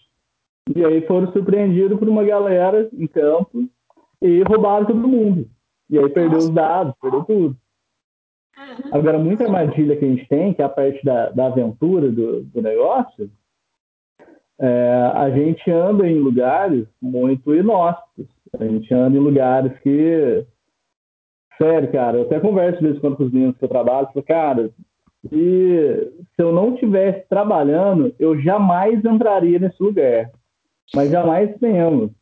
[0.75, 3.67] E aí foram surpreendidos por uma galera em campo
[4.21, 5.47] e roubaram todo mundo.
[5.89, 7.57] E aí perdeu os dados, perdeu tudo.
[8.57, 8.89] Uhum.
[8.91, 12.43] Agora, muita armadilha que a gente tem, que é a parte da, da aventura do,
[12.43, 13.31] do negócio,
[14.59, 18.27] é, a gente anda em lugares muito inóspitos.
[18.59, 20.45] A gente anda em lugares que.
[21.57, 24.07] Sério, cara, eu até converso de vez em quando com os meninos que eu trabalho,
[24.07, 24.71] falo, cara,
[25.31, 30.31] e se eu não estivesse trabalhando, eu jamais entraria nesse lugar.
[30.95, 32.13] Mas jamais mesmo.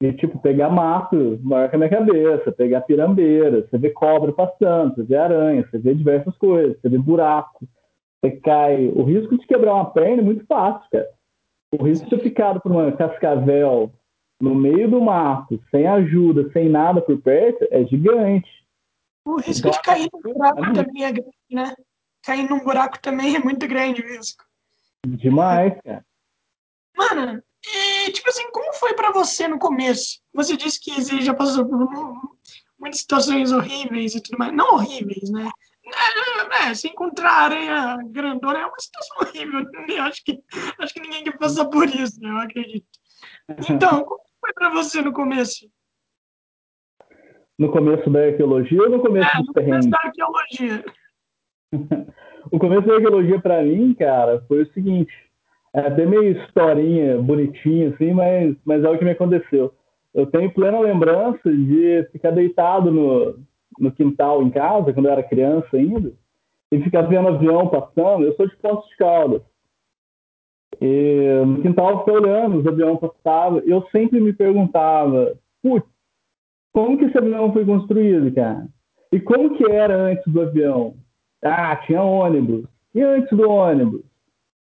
[0.00, 4.94] E, tipo, pegar mato maior que a minha cabeça, pegar pirambeira, você vê cobra passando,
[4.94, 7.66] você vê aranha, você vê diversas coisas, você vê buraco,
[8.20, 8.88] você cai.
[8.94, 11.08] O risco de quebrar uma perna é muito fácil, cara.
[11.72, 13.92] O risco de ser picado por uma cascavel
[14.40, 18.50] no meio do mato, sem ajuda, sem nada por perto, é gigante.
[19.24, 21.74] O risco então, de cair num buraco é também é grande, né?
[22.24, 24.44] Cair num buraco também é muito grande o risco.
[25.06, 26.04] Demais, cara.
[26.96, 30.20] Mano, e, tipo assim, como foi para você no começo?
[30.32, 31.78] Você disse que você já passou por
[32.78, 34.52] muitas situações horríveis e tudo mais.
[34.54, 35.50] Não horríveis, né?
[35.86, 39.60] É, é, se encontrar aranha grandona é uma situação horrível.
[39.88, 40.42] Eu acho que,
[40.78, 42.30] acho que ninguém quer passar por isso, né?
[42.30, 42.86] eu acredito.
[43.70, 45.68] Então, como foi para você no começo?
[47.58, 50.84] No começo da arqueologia ou no começo é, dos no começo da arqueologia.
[52.50, 55.12] o começo da arqueologia para mim, cara, foi o seguinte
[55.74, 59.74] é até meio historinha, bonitinha, assim, mas, mas é o que me aconteceu.
[60.14, 63.36] Eu tenho plena lembrança de ficar deitado no,
[63.80, 66.12] no quintal em casa, quando eu era criança ainda,
[66.70, 68.24] e ficar vendo avião passando.
[68.24, 69.42] Eu sou de Poços de Caldas.
[70.80, 73.60] E no quintal eu olhando, os aviões passavam.
[73.66, 75.88] Eu sempre me perguntava, putz,
[76.72, 78.68] como que esse avião foi construído, cara?
[79.10, 80.94] E como que era antes do avião?
[81.44, 82.64] Ah, tinha ônibus.
[82.94, 84.02] E antes do ônibus?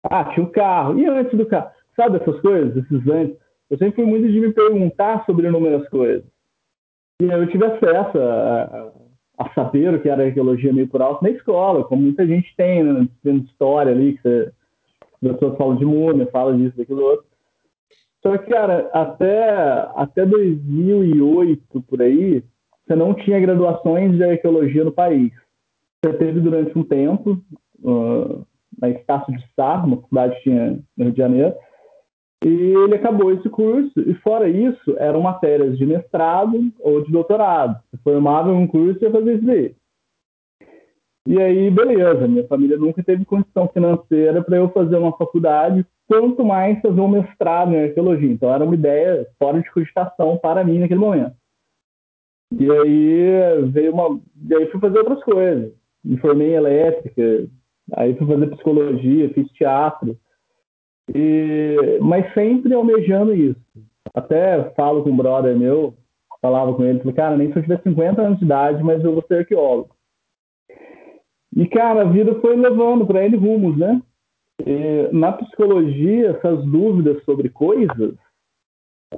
[0.02, 0.98] Ah, tinha o carro.
[0.98, 1.70] E antes do carro?
[1.94, 3.36] Sabe essas coisas, esses antes?
[3.68, 6.24] Eu sempre fui muito de me perguntar sobre inúmeras coisas.
[7.20, 11.22] E eu tive acesso a, a, a saber o que era arqueologia meio por alto
[11.22, 13.06] na escola, como muita gente tem, né?
[13.22, 14.52] Tendo história ali, que você,
[15.22, 17.26] as pessoas falam de múmia, falam disso, daquilo outro.
[18.22, 19.50] Só que, cara, até,
[19.94, 22.42] até 2008, por aí,
[22.86, 25.32] você não tinha graduações de arqueologia no país.
[26.02, 27.42] Você teve durante um tempo,
[27.80, 28.46] uh,
[28.80, 31.54] na Estácio de Sá, uma cidade que tinha no Rio de Janeiro.
[32.42, 37.78] E ele acabou esse curso, e fora isso, eram matérias de mestrado ou de doutorado.
[37.90, 39.74] Você formava um curso e ia fazer isso daí.
[41.28, 46.42] E aí, beleza, minha família nunca teve condição financeira para eu fazer uma faculdade, quanto
[46.42, 48.32] mais fazer um mestrado em arqueologia.
[48.32, 51.36] Então, era uma ideia fora de cogitação para mim naquele momento.
[52.58, 54.18] E aí veio uma.
[54.48, 55.72] E aí fui fazer outras coisas.
[56.04, 57.48] Me formei em elétrica,
[57.96, 60.16] Aí fui fazer psicologia, fiz teatro.
[61.14, 63.60] E, mas sempre almejando isso.
[64.14, 65.94] Até falo com um brother meu,
[66.40, 69.12] falava com ele, falei, cara, nem se eu tiver 50 anos de idade, mas eu
[69.12, 69.94] vou ser arqueólogo.
[71.56, 74.00] E, cara, a vida foi levando para ele rumos, né?
[74.64, 78.14] E, na psicologia, essas dúvidas sobre coisas,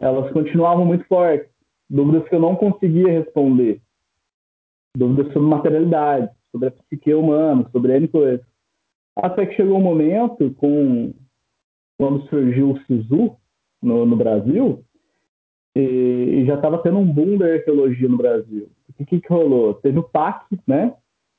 [0.01, 1.51] elas continuavam muito fortes.
[1.91, 3.81] Dúvidas que eu não conseguia responder.
[4.97, 8.47] Dúvidas sobre materialidade, sobre a psique humana, sobre N coisas.
[9.17, 11.13] Até que chegou um momento, com,
[11.99, 13.37] quando surgiu o SISU
[13.83, 14.85] no, no Brasil,
[15.75, 18.69] e, e já estava tendo um boom da arqueologia no Brasil.
[18.99, 19.75] O que, que rolou?
[19.75, 20.95] Teve o PAC, né?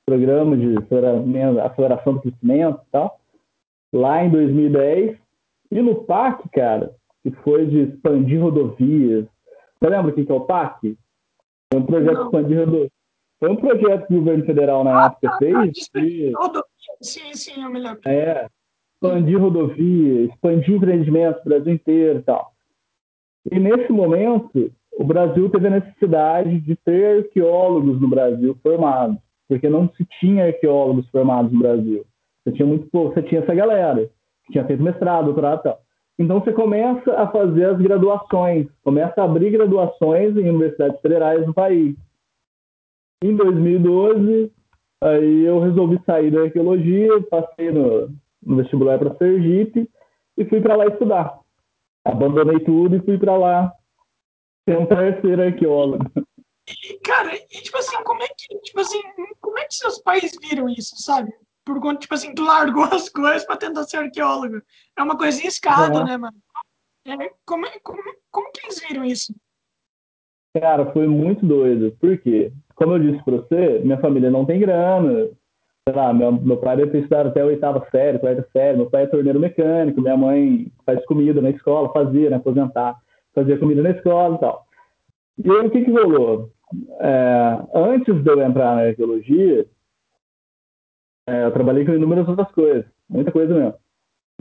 [0.05, 0.75] Programa de
[1.63, 3.19] aceleração do crescimento e tal,
[3.93, 5.17] lá em 2010.
[5.71, 9.25] E no PAC, cara, que foi de expandir rodovias.
[9.79, 10.97] Você lembra o que, que é o PAC?
[11.71, 12.91] Foi um projeto de expandir rodovias.
[13.43, 15.89] Foi um projeto que o governo federal na época ah, fez.
[15.93, 16.31] De...
[17.01, 17.99] Sim, sim, eu me lembro.
[18.05, 18.47] É,
[18.93, 22.53] expandir rodovia, expandir empreendimentos no Brasil inteiro e tal.
[23.51, 29.17] E nesse momento, o Brasil teve a necessidade de ter arqueólogos no Brasil formados,
[29.49, 32.05] porque não se tinha arqueólogos formados no Brasil.
[32.45, 34.09] Você tinha muito pouco, você tinha essa galera
[34.45, 35.81] que tinha feito mestrado, doutorado e tal.
[36.17, 41.53] Então você começa a fazer as graduações, começa a abrir graduações em universidades federais no
[41.53, 41.93] país.
[43.23, 44.51] Em 2012,
[45.01, 49.89] aí eu resolvi sair da arqueologia, passei no, no vestibular para Sergipe
[50.37, 51.39] e fui para lá estudar.
[52.03, 53.71] Abandonei tudo e fui para lá
[54.65, 56.03] tentar ser arqueólogo.
[57.01, 59.01] Cara, e tipo assim, como é que, tipo assim,
[59.39, 61.33] como é que seus pais viram isso, sabe?
[61.63, 64.61] Por conta, tipo assim, tu largou as coisas para tentar ser arqueólogo.
[64.97, 66.03] É uma coisinha escada, é.
[66.03, 66.37] né, mano?
[67.05, 69.33] É, como, como, como que eles viram isso?
[70.53, 71.95] Cara, foi muito doido.
[71.99, 72.51] Por quê?
[72.83, 75.29] Como eu disse para você, minha família não tem grana.
[75.87, 78.77] Sei lá, meu, meu pai deve ter estudado até a oitava série, quarta série.
[78.77, 82.95] Meu pai é torneiro mecânico, minha mãe faz comida na escola, fazia, né, aposentar,
[83.33, 84.65] fazia comida na escola e tal.
[85.43, 86.49] E aí, o que que rolou?
[86.99, 89.65] É, antes de eu entrar na arqueologia,
[91.25, 93.75] É, eu trabalhei com inúmeras outras coisas, muita coisa mesmo.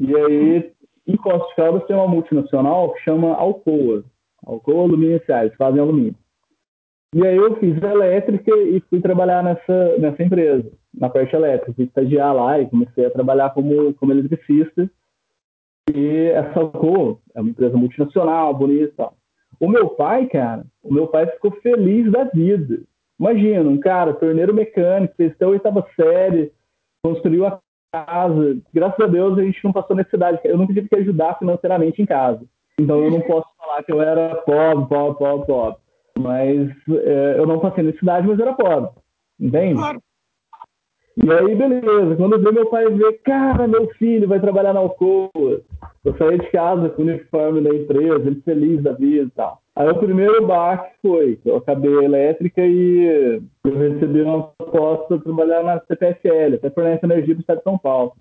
[0.01, 0.73] E aí,
[1.07, 4.03] em Poços de Caldas tem uma multinacional que chama Alcoa.
[4.45, 6.17] Alcoa Alumínio eles fazem alumínio.
[7.15, 11.73] E aí eu fiz elétrica e fui trabalhar nessa, nessa empresa, na parte elétrica.
[11.75, 14.91] Fui estagiar lá e comecei a trabalhar como, como eletricista.
[15.95, 19.15] E essa Alcoa é uma empresa multinacional, bonita e tal.
[19.61, 22.81] O meu pai, cara, o meu pai ficou feliz da vida.
[23.21, 26.51] Imagina, um cara, torneiro mecânico, fez até a oitava série,
[27.05, 27.61] construiu a
[27.93, 28.59] casa.
[28.73, 30.41] Graças a Deus a gente não passou necessidade.
[30.45, 32.41] Eu nunca tive que ajudar financeiramente em casa.
[32.81, 35.83] Então eu não posso falar que eu era pobre, pobre, pobre, pobre.
[36.19, 38.91] Mas é, eu não passei necessidade, mas era pobre.
[39.41, 39.75] Entende?
[39.75, 40.03] Claro.
[41.17, 42.17] E aí, beleza.
[42.17, 45.31] Quando veio meu pai ver, cara, meu filho vai trabalhar na Alcoa.
[46.05, 49.61] Eu saí de casa com o uniforme da empresa, ele feliz da vida e tal.
[49.77, 55.63] Aí o primeiro baque foi, eu acabei elétrica e eu recebi uma proposta para trabalhar
[55.63, 58.13] na CPFL, até Fornece Energia do Estado de São Paulo.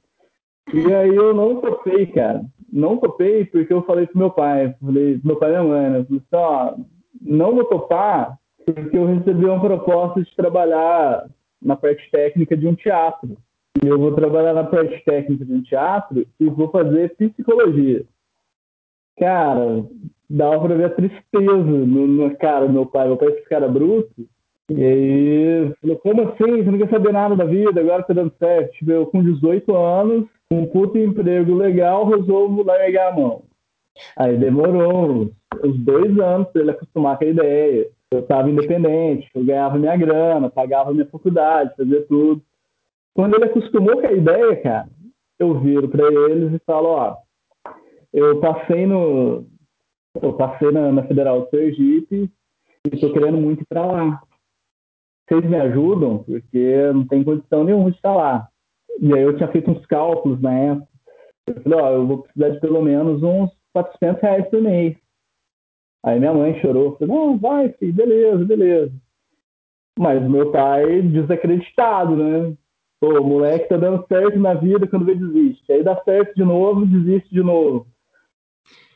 [0.73, 2.41] E aí eu não topei, cara.
[2.71, 6.05] Não topei porque eu falei pro meu pai, falei, meu pai e minha mãe, né?
[6.05, 6.73] Falei assim, ó,
[7.21, 11.27] não vou topar porque eu recebi uma proposta de trabalhar
[11.61, 13.37] na parte técnica de um teatro.
[13.83, 18.03] E eu vou trabalhar na parte técnica de um teatro e vou fazer psicologia.
[19.17, 19.85] Cara,
[20.29, 23.07] dava pra ver a tristeza no, no cara do meu pai.
[23.07, 24.27] Meu pai é esse cara bruto.
[24.69, 26.63] E aí, falou, como assim?
[26.63, 28.71] Você não quer saber nada da vida, agora tá dando certo.
[28.73, 33.43] Tipo, eu com 18 anos, um puto emprego legal, resolvo largar a mão.
[34.17, 35.31] Aí demorou
[35.63, 37.89] uns dois anos pra ele acostumar com a ideia.
[38.11, 42.41] Eu tava independente, eu ganhava minha grana, pagava minha faculdade, fazia tudo.
[43.13, 44.89] Quando ele acostumou com a ideia, cara,
[45.39, 47.17] eu viro para eles e falo, ó,
[48.13, 49.45] eu passei no,
[50.21, 52.29] eu passei na, na Federal do Sergipe
[52.85, 54.21] e estou querendo muito ir para lá.
[55.27, 56.23] Vocês me ajudam?
[56.23, 58.49] Porque não tem condição nenhuma de estar lá.
[58.99, 60.87] E aí eu tinha feito uns cálculos na época.
[61.47, 64.95] Eu falei, ó, eu vou precisar de pelo menos uns 400 reais por mês.
[66.03, 66.97] Aí minha mãe chorou.
[66.97, 68.91] Falei, não, vai, filho, beleza, beleza.
[69.97, 72.53] Mas meu pai desacreditado, né?
[72.99, 75.71] Pô, o moleque tá dando certo na vida quando vê desiste.
[75.71, 77.87] Aí dá certo de novo, desiste de novo.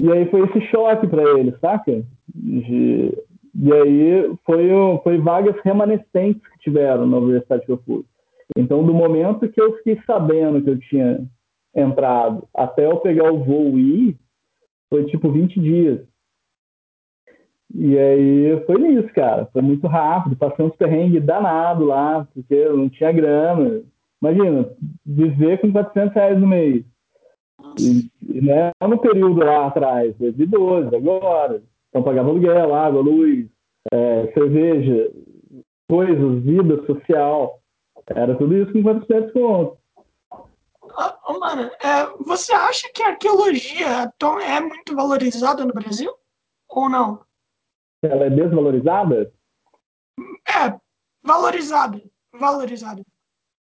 [0.01, 2.03] E aí foi esse choque para ele, saca?
[2.33, 3.17] De...
[3.57, 4.69] E aí foi,
[5.03, 8.03] foi vagas remanescentes que tiveram na universidade que eu fui.
[8.57, 11.25] Então, do momento que eu fiquei sabendo que eu tinha
[11.73, 14.17] entrado até eu pegar o voo e ir,
[14.95, 15.99] foi tipo 20 dias.
[17.73, 19.45] E aí foi nisso, cara.
[19.51, 20.38] Foi muito rápido.
[20.38, 23.81] Passei uns perrengues danados lá, porque eu não tinha grana.
[24.21, 24.69] Imagina,
[25.05, 26.86] viver com 400 reais no mês.
[27.77, 31.62] E, e não é no período lá atrás, 2012, agora.
[31.89, 33.47] Então pagava aluguel, água, luz,
[33.91, 35.12] é, cerveja,
[35.89, 37.60] coisas, vida social.
[38.08, 39.77] Era tudo isso com 400 contos.
[41.27, 46.13] Oh, mano, é, você acha que a arqueologia é muito valorizada no Brasil?
[46.69, 47.21] Ou não?
[48.01, 49.31] Ela é desvalorizada?
[50.47, 50.79] É,
[51.23, 52.01] valorizada.
[52.34, 53.03] Valorizada.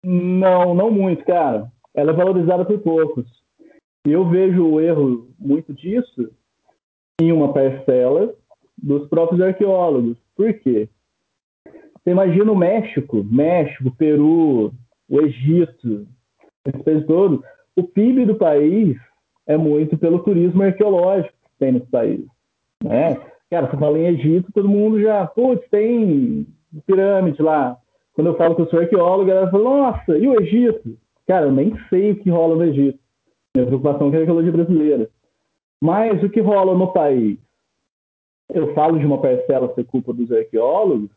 [0.04, 1.72] Não, não muito, cara.
[1.94, 3.26] Ela é valorizada por poucos.
[4.06, 6.32] E eu vejo o erro muito disso
[7.20, 8.34] em uma parcela
[8.78, 10.18] dos próprios arqueólogos.
[10.36, 10.88] Por quê?
[11.64, 14.72] Você imagina o México, México, Peru,
[15.10, 16.08] o Egito,
[16.70, 17.44] esse país todo,
[17.76, 18.98] o PIB do país
[19.46, 22.26] é muito pelo turismo arqueológico que tem nesse país.
[22.84, 23.18] Né?
[23.50, 26.46] Cara, você fala em Egito, todo mundo já, putz, tem
[26.86, 27.78] pirâmide lá.
[28.14, 30.98] Quando eu falo que eu sou arqueólogo, ela fala, nossa, e o Egito?
[31.26, 33.00] Cara, eu nem sei o que rola no Egito.
[33.56, 35.10] Minha preocupação é a arqueologia brasileira.
[35.82, 37.38] Mas o que rola no país?
[38.54, 41.10] Eu falo de uma parcela ser culpa dos arqueólogos,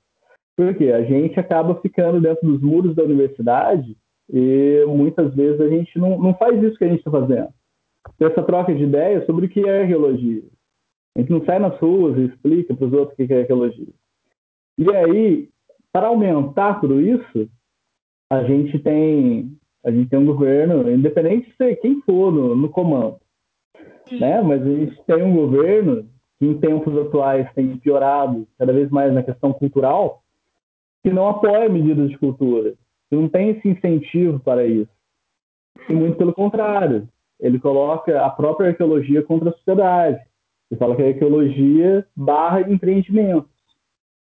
[0.56, 3.96] porque a gente acaba ficando dentro dos muros da universidade
[4.32, 7.48] e muitas vezes a gente não, não faz isso que a gente está fazendo.
[8.18, 10.42] Essa troca de ideias sobre o que é arqueologia.
[11.16, 13.92] A gente não sai nas ruas e explica para os outros o que é arqueologia.
[14.78, 15.48] E aí,
[15.92, 17.48] para aumentar tudo isso,
[18.30, 22.68] a gente tem a gente tem um governo, independente de ser quem for no, no
[22.68, 23.16] comando,
[24.12, 24.42] né?
[24.42, 26.06] Mas a gente tem um governo
[26.38, 30.22] que em tempos atuais tem piorado cada vez mais na questão cultural,
[31.02, 32.74] que não apoia medidas de cultura,
[33.10, 34.90] que não tem esse incentivo para isso.
[35.88, 37.08] E muito pelo contrário,
[37.40, 40.20] ele coloca a própria arqueologia contra a sociedade.
[40.70, 43.50] Ele fala que a arqueologia barra empreendimentos.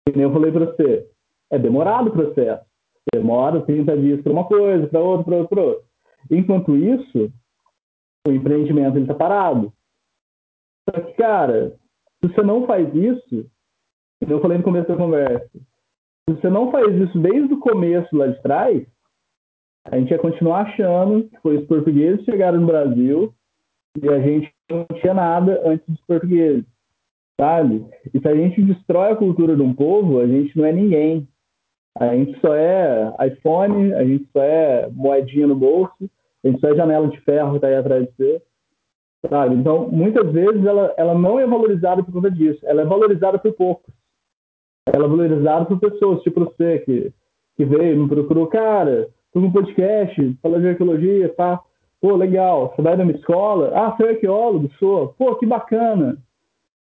[0.07, 1.07] E nem eu falei para você,
[1.49, 2.65] é demorado o processo.
[3.13, 5.85] Demora 30 dias para uma coisa, para outra, para outra, para outra.
[6.29, 7.31] Enquanto isso,
[8.27, 9.71] o empreendimento está parado.
[10.89, 11.77] Só que, cara,
[12.19, 13.49] se você não faz isso,
[14.21, 15.49] eu falei no começo da conversa,
[16.27, 18.83] se você não faz isso desde o começo lá de trás,
[19.85, 23.31] a gente ia continuar achando que foi os portugueses que chegaram no Brasil
[24.01, 26.65] e a gente não tinha nada antes dos portugueses,
[27.39, 27.85] sabe?
[28.11, 31.27] E se a gente destrói a cultura de um povo, a gente não é ninguém.
[31.97, 36.09] A gente só é iPhone, a gente só é moedinha no bolso,
[36.43, 38.41] a gente só é janela de ferro que está aí atrás de você.
[39.29, 39.55] Sabe?
[39.55, 42.59] Então, muitas vezes ela, ela não é valorizada por conta disso.
[42.63, 43.94] Ela é valorizada por poucos.
[44.85, 47.11] Ela é valorizada por pessoas, tipo você, que,
[47.57, 51.59] que veio, me procurou, cara, tô um podcast, fala de arqueologia, tá?
[51.99, 52.71] Pô, legal.
[52.75, 53.71] Você vai numa escola?
[53.73, 54.69] Ah, você é arqueólogo?
[54.77, 55.09] Sou.
[55.17, 56.17] Pô, que bacana.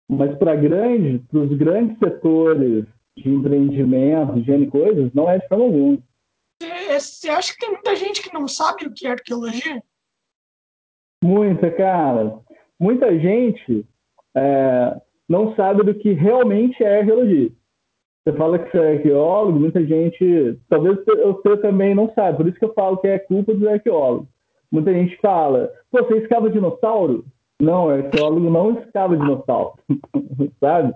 [0.08, 2.84] Mas para grande, para os grandes setores
[3.16, 5.98] de empreendimento, de N coisas, não é de forma alguma.
[6.90, 9.82] Você acha que tem muita gente que não sabe o que é arqueologia?
[11.22, 12.38] Muita, cara.
[12.78, 13.86] Muita gente
[14.34, 17.50] é, não sabe do que realmente é arqueologia.
[18.24, 22.58] Você fala que você é arqueólogo, muita gente, talvez você também não sabe, por isso
[22.58, 24.28] que eu falo que é culpa dos arqueólogos.
[24.72, 27.24] Muita gente fala, você escava dinossauro?
[27.60, 29.74] Não, arqueólogo não escava dinossauro,
[30.58, 30.94] sabe?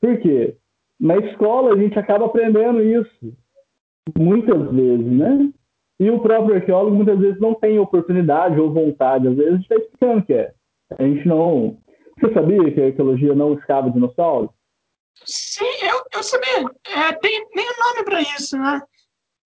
[0.00, 0.56] Por quê?
[0.98, 3.34] Na escola a gente acaba aprendendo isso,
[4.18, 5.50] muitas vezes, né?
[6.00, 9.62] E o próprio arqueólogo muitas vezes não tem oportunidade ou vontade, às vezes a gente
[9.64, 10.52] está explicando que é.
[10.98, 11.76] A gente não.
[12.18, 14.50] Você sabia que a arqueologia não escava dinossauros?
[15.24, 16.64] Sim, eu, eu sabia.
[16.84, 18.80] É, tem nem nome para isso, né?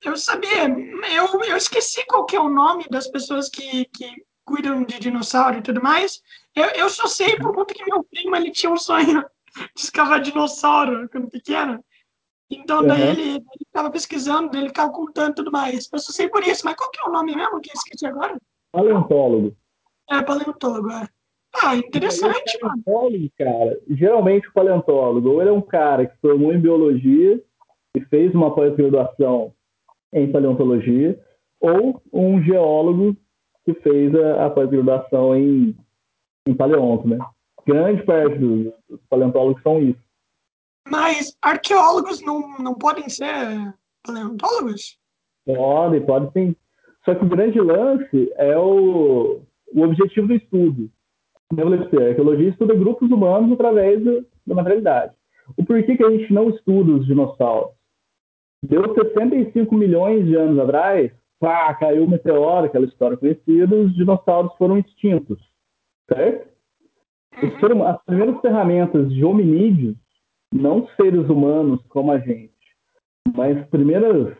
[0.02, 0.68] Eu sabia.
[1.12, 5.58] Eu, eu esqueci qual que é o nome das pessoas que, que cuidam de dinossauro
[5.58, 6.20] e tudo mais.
[6.54, 9.24] Eu, eu só sei por conta que meu primo ele tinha um sonho
[9.74, 11.84] de escavar dinossauro quando pequeno.
[12.50, 13.10] Então, daí uhum.
[13.10, 15.88] ele estava pesquisando, ele ficava ocultando tudo mais.
[15.90, 18.06] Eu só sei por isso, mas qual que é o nome mesmo que eu esqueci
[18.06, 18.38] agora?
[18.70, 19.56] Paleontólogo.
[20.10, 21.08] É, paleontólogo, é.
[21.66, 22.82] Ah, interessante, mano.
[22.84, 27.42] Paleontólogo, cara, geralmente o paleontólogo, ou ele é um cara que formou em biologia
[27.96, 29.54] e fez uma pós-graduação
[30.12, 31.18] em paleontologia,
[31.58, 33.16] ou um geólogo
[33.64, 35.74] que fez a, a pós-graduação em,
[36.46, 37.18] em paleonto, né?
[37.66, 40.04] Grande parte dos, dos paleontólogos são isso.
[40.86, 44.98] Mas arqueólogos não, não podem ser paleontólogos?
[45.46, 46.56] Podem, podem sim.
[47.06, 49.40] Só que o grande lance é o,
[49.72, 50.90] o objetivo do estudo.
[51.60, 55.12] A arqueologia estuda grupos humanos através do, da materialidade.
[55.56, 57.72] O porquê que a gente não estuda os dinossauros?
[58.62, 64.54] Deu 65 milhões de anos atrás, pá, caiu um meteoro, aquela história conhecida, os dinossauros
[64.56, 65.38] foram extintos,
[66.08, 66.48] certo?
[67.42, 67.84] Uhum.
[67.86, 69.96] As primeiras ferramentas de hominídeos
[70.52, 72.54] não seres humanos como a gente,
[73.34, 74.34] mas primeiros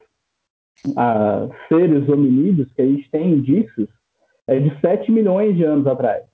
[0.96, 3.88] ah, seres hominídeos que a gente tem indícios
[4.46, 6.24] é de 7 milhões de anos atrás.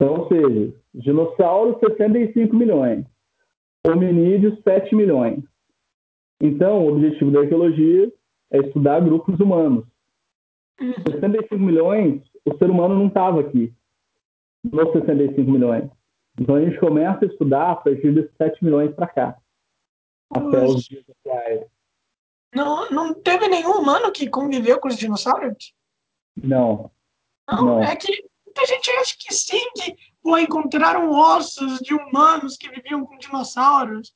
[0.00, 3.04] Então, ou seja, dinossauros 65 milhões,
[3.86, 5.44] hominídeos 7 milhões.
[6.40, 8.10] Então, o objetivo da arqueologia
[8.50, 9.84] é estudar grupos humanos.
[11.06, 13.74] 65 milhões, o ser humano não estava aqui,
[14.64, 15.90] nos 65 milhões.
[16.38, 19.38] Então a gente começa a estudar a partir desses 7 milhões para cá.
[20.30, 21.66] Até os dias atuais.
[22.54, 25.74] Não, não teve nenhum humano que conviveu com os dinossauros?
[26.34, 26.90] Não.
[27.50, 27.82] Não, não.
[27.82, 33.06] é que muita gente acha que sim, que pô, encontraram ossos de humanos que viviam
[33.06, 34.12] com dinossauros.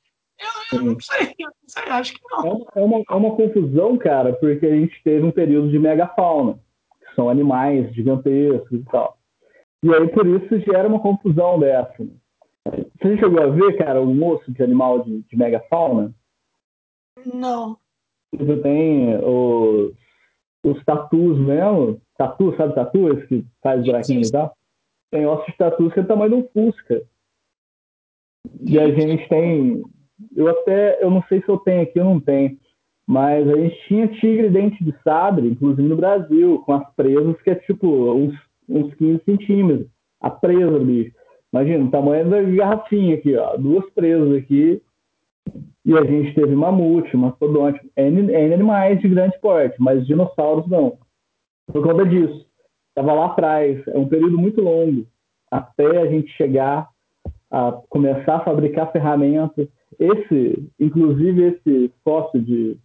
[0.73, 2.67] Eu, eu não, sei, eu não sei, acho que não.
[2.75, 6.59] É uma, é uma confusão, cara, porque a gente teve um período de megafauna,
[7.01, 9.17] que são animais gigantescos e tal.
[9.83, 12.05] E aí, por isso, gera uma confusão dessa.
[12.65, 16.13] Você chegou a ver, cara, o moço de animal de, de megafauna?
[17.33, 17.77] Não.
[18.33, 19.93] Você tem os,
[20.65, 23.13] os tatus mesmo, tatu, sabe tatu?
[23.13, 24.57] Esse que faz buraquinho e tal?
[25.11, 27.03] Tem ossos de tatus que é o tamanho de um fusca.
[28.61, 29.83] E a gente tem...
[30.37, 31.03] Eu até...
[31.03, 32.57] Eu não sei se eu tenho aqui ou não tenho.
[33.07, 37.51] Mas a gente tinha tigre dente de sabre, inclusive no Brasil, com as presas que
[37.51, 38.35] é tipo uns
[38.69, 39.89] uns 15 centímetros.
[40.21, 41.15] A presa bicho.
[41.53, 43.57] Imagina, o tamanho da garrafinha aqui, ó.
[43.57, 44.83] Duas presas aqui.
[45.85, 50.97] E a gente teve mamute, mastodonte, N, N animais de grande porte, mas dinossauros não.
[51.67, 52.47] Por conta disso.
[52.89, 53.87] Estava lá atrás.
[53.89, 55.07] É um período muito longo
[55.51, 56.89] até a gente chegar
[57.51, 59.69] a começar a fabricar ferramentas.
[59.99, 62.77] Esse, inclusive esse fóssil de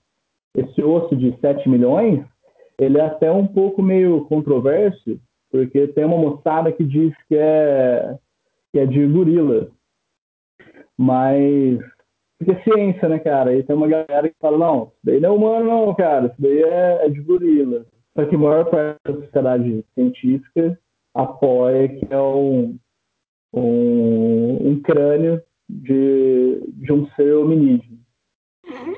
[0.55, 2.23] esse osso de 7 milhões,
[2.77, 5.19] ele é até um pouco meio controverso,
[5.51, 8.17] porque tem uma moçada que diz que é,
[8.71, 9.69] que é de gorila.
[10.97, 11.80] Mas.
[12.38, 13.53] Porque é ciência, né, cara?
[13.55, 16.41] E tem uma galera que fala: não, isso daí não é humano, não, cara, isso
[16.41, 17.86] daí é, é de gorila.
[18.20, 20.78] Só que a maior parte da sociedade científica
[21.15, 22.78] apoia que é um,
[23.53, 27.97] um, um crânio de, de um ser hominídeo.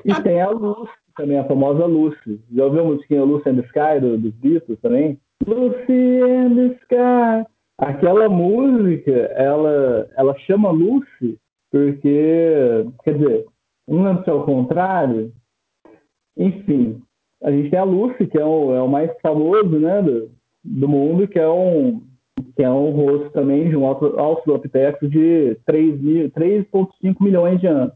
[0.04, 2.40] E tem a luz, também, a famosa Lucy.
[2.50, 5.20] Já ouviu a musiquinha Lucy and the Sky do, dos Beatles também?
[5.46, 7.48] Lucy and the Sky.
[7.78, 11.38] Aquela música, ela, ela chama Lucy
[11.70, 13.46] porque, quer dizer,
[13.86, 15.32] não lembro se é o contrário.
[16.36, 17.00] Enfim,
[17.42, 20.30] a gente tem a Lucy, que é o, é o mais famoso né, do,
[20.64, 22.00] do mundo, que é um,
[22.54, 27.94] que é um rosto também de um australopithecus de 3,5 milhões de anos.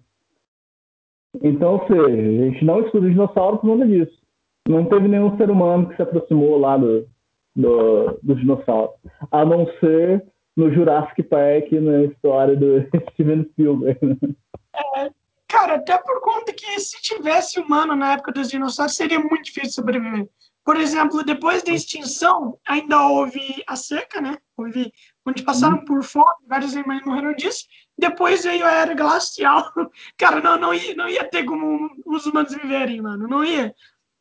[1.43, 4.17] Então, ou seja, a gente não estuda dinossauro por conta disso.
[4.69, 7.07] Não teve nenhum ser humano que se aproximou lá do,
[7.55, 8.93] do, do dinossauro,
[9.31, 10.25] a não ser
[10.57, 12.81] no Jurassic Park, na história do
[13.13, 14.19] Steven Spielberg.
[14.97, 15.11] É,
[15.57, 19.73] cara, até por conta que se tivesse humano na época dos dinossauros, seria muito difícil
[19.73, 20.29] sobreviver.
[20.63, 24.37] Por exemplo, depois da extinção, ainda houve a seca, né?
[24.55, 24.93] Houve,
[25.25, 27.65] onde passaram por fome, vários animais morreram disso.
[27.97, 29.73] Depois veio a era glacial.
[30.19, 33.27] Cara, não, não, ia, não ia ter como os humanos viverem, mano.
[33.27, 33.75] Não ia.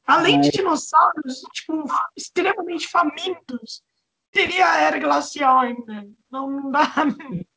[0.06, 1.84] Além de dinossauros, tipo,
[2.16, 3.82] extremamente famintos,
[4.32, 6.08] teria a era glacial ainda.
[6.32, 6.86] Não, não dá.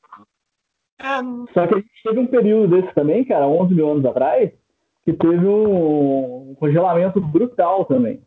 [1.53, 4.51] Só que a gente teve um período desse também, cara, 11 mil anos atrás,
[5.05, 8.21] que teve um congelamento brutal também.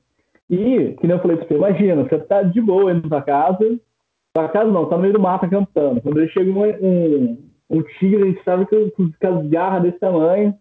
[0.49, 3.80] E, que nem eu falei pra você, imagina, você tá de boa indo pra casa,
[4.34, 6.01] pra casa não, tá no meio do mato acampando.
[6.01, 7.38] Quando ele chega um, um,
[7.69, 10.53] um tigre, a gente sabe que com as garras desse tamanho,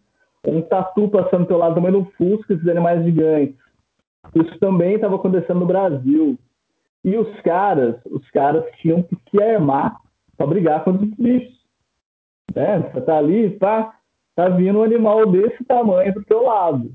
[0.46, 3.56] um tatu passando pelo lado também no Fusca, esses animais gigantes.
[4.34, 6.38] Isso também estava acontecendo no Brasil.
[7.04, 9.96] E os caras, os caras tinham que se armar
[10.36, 11.59] para brigar contra os bichos.
[12.55, 12.78] Né?
[12.80, 13.94] Você tá ali, pá,
[14.34, 16.92] tá vindo um animal desse tamanho pro teu lado.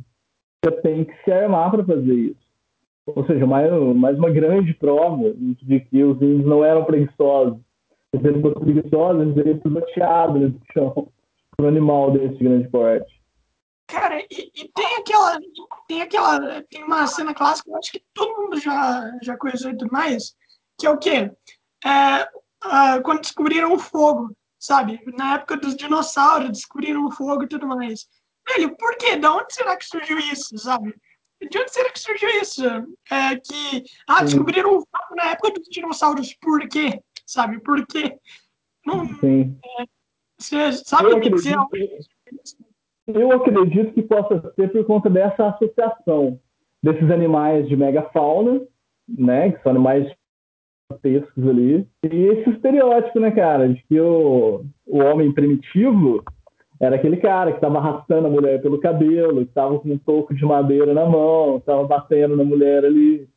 [0.63, 2.45] Você tem que se armar para fazer isso.
[3.05, 7.59] Ou seja, mais, mais uma grande prova de que os índios não eram preguiçosos.
[8.09, 11.07] Se eles fossem preguiçosos, eles teriam pisoteado no chão
[11.61, 13.21] um animal desse grande porte.
[13.87, 15.37] Cara, e, e, tem aquela.
[15.87, 16.63] Tem aquela.
[16.63, 20.35] Tem uma cena clássica, eu acho que todo mundo já, já conheceu e tudo mais,
[20.79, 21.31] que é o quê?
[21.85, 22.23] É,
[22.65, 24.35] uh, quando descobriram o fogo,
[24.65, 24.99] sabe?
[25.17, 28.07] Na época dos dinossauros, descobriram o fogo e tudo mais.
[28.47, 29.15] Velho, por quê?
[29.15, 30.93] Da onde será que surgiu isso, sabe?
[31.49, 32.63] De onde será que surgiu isso?
[33.11, 33.83] É que.
[34.07, 36.33] Ah, descobriram o fogo na época dos dinossauros.
[36.35, 37.01] Por quê?
[37.25, 37.59] Sabe?
[37.59, 38.17] Por quê?
[38.85, 39.57] Não, Sim.
[39.79, 39.85] É,
[40.37, 41.55] você sabe o que dizer?
[43.07, 46.39] Eu acredito que possa ser por conta dessa associação
[46.81, 48.61] desses animais de megafauna,
[49.07, 50.11] né, que são animais
[50.91, 56.23] gigantescos ali, e esse estereótipo, né, cara, de que o, o homem primitivo
[56.79, 60.33] era aquele cara que estava arrastando a mulher pelo cabelo, que estava com um toco
[60.33, 63.29] de madeira na mão, estava batendo na mulher ali.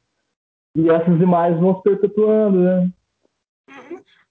[0.76, 2.90] E essas imagens vão se perpetuando, né?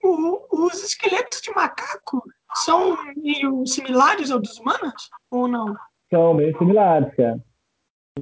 [0.04, 0.40] Uhum.
[0.52, 5.10] os esqueletos de macaco são meio similares aos dos humanos?
[5.32, 5.76] Ou não?
[6.10, 7.44] São bem similares, cara.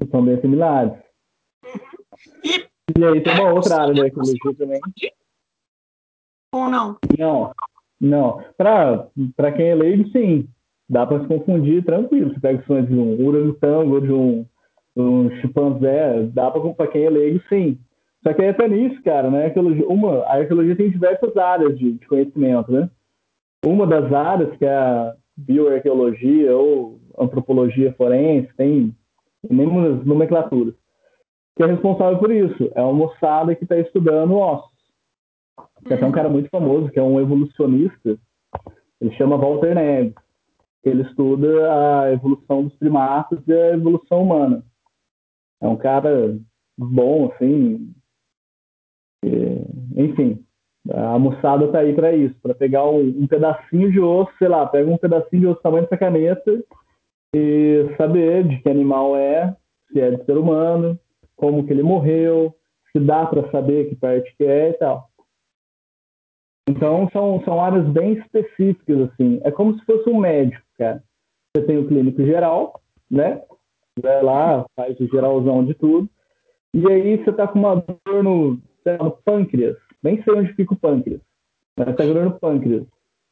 [0.09, 0.93] São bem similares.
[1.63, 1.79] Uhum.
[2.43, 2.67] E,
[2.97, 4.79] e aí tem uma outra área da ecologia também.
[6.53, 6.97] Ou não?
[7.17, 7.51] Não,
[7.99, 8.43] não.
[8.57, 10.47] Para quem é leigo, sim.
[10.88, 12.33] Dá para se confundir tranquilo.
[12.33, 14.45] Você pega o som de um orangotango, de um,
[14.95, 17.79] um chimpanzé, dá para quem é leigo, sim.
[18.23, 19.45] Só que aí até nisso, cara, né?
[19.45, 22.89] Arqueologia, uma, a arqueologia tem diversas áreas de, de conhecimento, né?
[23.63, 28.95] Uma das áreas, que é a bioarqueologia ou antropologia forense, tem
[29.49, 30.73] inúmeras nomenclaturas,
[31.56, 32.72] que é responsável por isso.
[32.76, 34.72] É uma moçada que está estudando ossos.
[35.84, 38.18] Tem até um cara muito famoso, que é um evolucionista,
[38.99, 40.14] ele chama Walter Neves.
[40.84, 44.64] Ele estuda a evolução dos primatas e a evolução humana.
[45.62, 46.38] É um cara
[46.78, 47.93] bom, assim.
[49.95, 50.45] enfim,
[50.91, 54.68] a moçada tá aí para isso, para pegar um, um, pedacinho de osso, sei lá,
[54.68, 56.64] pega um pedacinho de osso tamanho dessa caneta
[57.36, 59.56] e saber de que animal é,
[59.91, 60.99] se é de ser humano,
[61.36, 62.55] como que ele morreu,
[62.91, 65.09] se dá para saber que parte que é e tal.
[66.67, 69.39] Então são, são áreas bem específicas assim.
[69.43, 71.03] É como se fosse um médico, cara.
[71.55, 73.41] Você tem o clínico geral, né?
[74.01, 76.09] Vai lá, faz o geralzão de tudo.
[76.73, 78.59] E aí você tá com uma dor no,
[78.99, 81.19] no pâncreas nem sei onde fica o pâncreas.
[81.75, 82.86] Mas está no pâncreas.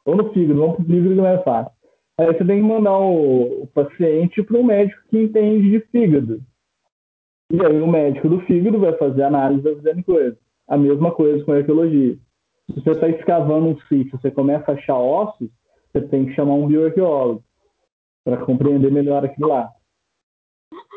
[0.04, 1.72] Ou no fígado, vamos para o fígado que não é fácil.
[2.18, 6.42] Aí você tem que mandar o, o paciente para um médico que entende de fígado.
[7.50, 10.38] E aí o médico do fígado vai fazer análise da fazendo coisa.
[10.68, 12.18] A mesma coisa com a arqueologia.
[12.70, 15.50] Se você está escavando um sítio, você começa a achar ossos,
[15.92, 17.44] você tem que chamar um bioarqueólogo
[18.24, 19.70] para compreender melhor aquilo lá.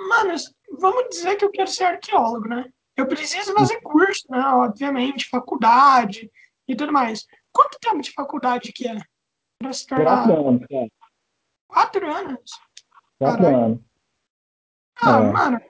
[0.09, 0.33] Mano,
[0.79, 2.65] vamos dizer que eu quero ser arqueólogo, né?
[2.95, 4.39] Eu preciso fazer curso, né?
[4.39, 6.31] Obviamente, faculdade
[6.67, 7.27] e tudo mais.
[7.51, 8.97] Quanto tempo de faculdade que é?
[9.59, 10.25] Para se tornar...
[10.27, 10.87] Quatro anos, cara.
[11.67, 12.51] Quatro anos?
[13.19, 13.79] Quatro anos.
[15.01, 15.31] Ah, é.
[15.31, 15.61] mano,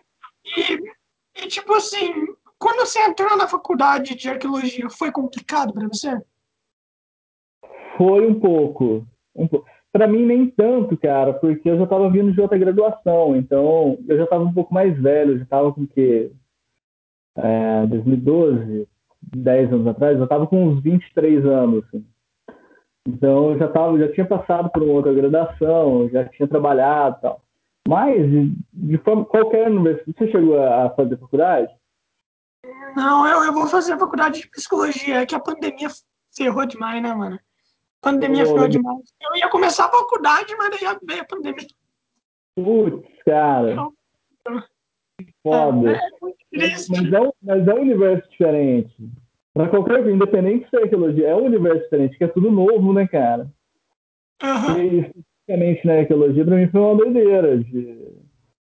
[0.55, 2.27] e, e tipo assim,
[2.57, 6.19] quando você entrou na faculdade de arqueologia, foi complicado para você?
[7.97, 9.05] Foi um pouco.
[9.35, 9.67] Um pouco.
[9.91, 14.17] Para mim, nem tanto, cara, porque eu já estava vindo de outra graduação, então eu
[14.17, 16.31] já estava um pouco mais velho, já estava com o quê?
[17.35, 18.87] É, 2012,
[19.35, 22.05] 10 anos atrás, eu estava com uns 23 anos, assim.
[23.07, 27.41] Então eu já, tava, já tinha passado por uma outra graduação, já tinha trabalhado tal.
[27.87, 28.29] Mas,
[28.73, 31.73] de, forma, qualquer universidade, você chegou a fazer faculdade?
[32.95, 35.87] Não, eu, eu vou fazer faculdade de psicologia, é que a pandemia
[36.35, 37.39] ferrou demais, né, mano?
[38.01, 39.03] A pandemia oh, ferrou demais.
[39.21, 41.67] Eu ia começar a faculdade, mas daí veio a pandemia.
[42.55, 43.71] Putz, cara.
[43.71, 43.93] Então,
[45.41, 45.91] Foda.
[45.91, 45.99] É, é
[46.51, 48.95] mas, é, mas é um universo diferente.
[49.53, 53.49] Pra qualquer independente de arqueologia, é um universo diferente, que é tudo novo, né, cara?
[54.43, 54.79] Uhum.
[54.79, 55.11] E
[55.47, 57.57] especificamente na arqueologia, pra mim foi uma doideira.
[57.57, 57.97] De...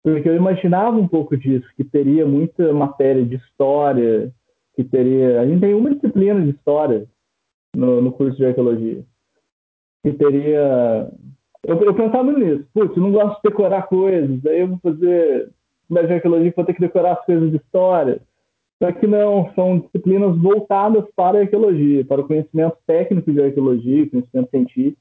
[0.03, 4.33] Porque eu imaginava um pouco disso, que teria muita matéria de história,
[4.75, 5.41] que teria.
[5.41, 7.07] A gente tem uma disciplina de história
[7.75, 9.05] no, no curso de arqueologia.
[10.03, 11.09] Que teria.
[11.65, 15.49] Eu, eu pensava nisso, putz, eu não gosto de decorar coisas, aí eu vou fazer
[15.89, 18.21] de arqueologia vou ter que decorar as coisas de história.
[18.83, 24.11] Só que não, são disciplinas voltadas para a arqueologia, para o conhecimento técnico de arqueologia,
[24.11, 24.99] conhecimento científico.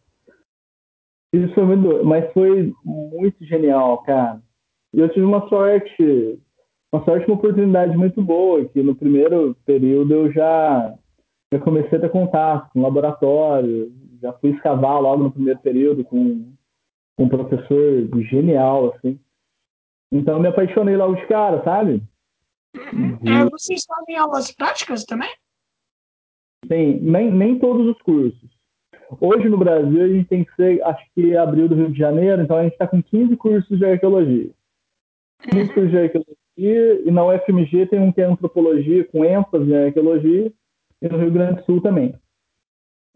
[1.33, 4.41] Isso foi muito, mas foi muito genial, cara.
[4.93, 6.39] E eu tive uma sorte,
[6.91, 10.93] uma sorte, uma oportunidade muito boa, que no primeiro período eu já,
[11.53, 16.53] já comecei a ter contato com laboratório, já fui escavar logo no primeiro período com,
[17.15, 19.17] com um professor genial, assim.
[20.11, 22.03] Então eu me apaixonei logo de cara, sabe?
[22.75, 25.29] É, vocês fazem aulas práticas também?
[26.67, 28.50] Sim, nem, nem todos os cursos.
[29.19, 32.41] Hoje no Brasil a gente tem que ser, acho que abril do Rio de Janeiro,
[32.41, 34.51] então a gente está com 15 cursos de arqueologia.
[35.49, 39.85] 15 cursos de arqueologia, e na UFMG tem um que é antropologia, com ênfase em
[39.85, 40.51] arqueologia,
[41.01, 42.13] e no Rio Grande do Sul também.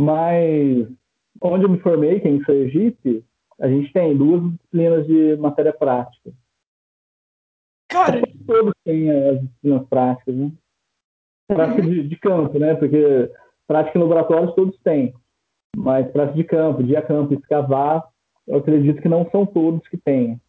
[0.02, 0.88] Mas
[1.42, 3.24] onde eu me formei, que é em Sergipe,
[3.60, 6.32] a gente tem duas disciplinas de matéria prática.
[7.88, 8.22] Cara.
[8.46, 10.52] Todos têm as disciplinas práticas, né?
[11.48, 11.90] Prática uhum.
[11.90, 12.76] de, de, campo, né?
[12.76, 13.32] Porque
[13.68, 15.14] prática em laboratórios todos têm.
[15.76, 18.04] Mas prática de campo, dia campo, escavar,
[18.48, 20.40] eu acredito que não são todos que têm.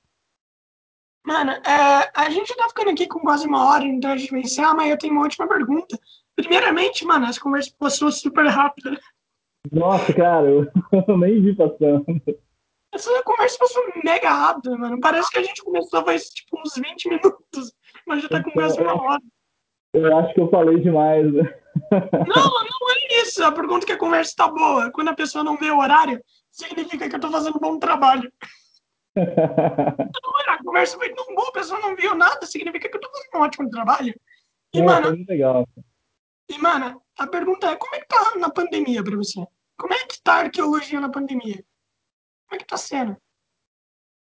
[1.26, 4.40] Mano, é, a gente tá ficando aqui com quase uma hora, então a gente vai
[4.40, 5.98] encerrar, mas eu tenho uma última pergunta.
[6.36, 8.96] Primeiramente, mano, essa conversa passou super rápida.
[9.72, 10.66] Nossa, cara, eu,
[11.08, 12.04] eu nem vi passando.
[12.94, 15.00] Essa conversa passou mega rápida, mano.
[15.00, 17.74] Parece que a gente começou faz tipo uns 20 minutos,
[18.06, 19.22] mas já tá com quase uma hora.
[19.92, 21.32] Eu acho que eu falei demais.
[21.32, 21.42] Né?
[21.90, 23.44] Não, não é isso.
[23.44, 24.90] A pergunta é que a conversa tá boa.
[24.90, 28.30] Quando a pessoa não vê o horário, significa que eu tô fazendo um bom trabalho.
[29.16, 33.10] não, a conversa foi tão boa, a pessoa não viu nada, significa que eu tô
[33.10, 34.14] fazendo um ótimo trabalho.
[34.74, 35.24] E, é, mano.
[35.28, 35.66] Legal.
[36.48, 39.44] E, mano, a pergunta é: como é que tá na pandemia pra você?
[39.76, 41.64] Como é que tá a arqueologia na pandemia?
[42.48, 43.16] Como é que tá sendo?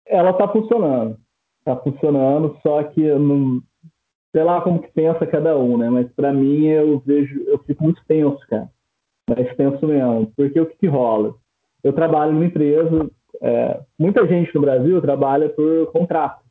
[0.06, 1.18] Ela tá funcionando.
[1.64, 3.62] Tá funcionando, só que eu não.
[4.32, 5.90] Sei lá como que pensa cada um, né?
[5.90, 8.68] Mas para mim eu vejo, eu fico muito tenso, cara.
[9.28, 10.32] Mas tenso mesmo.
[10.36, 11.34] Porque o que, que rola?
[11.82, 13.10] Eu trabalho numa empresa,
[13.42, 16.44] é, muita gente no Brasil trabalha por contrato.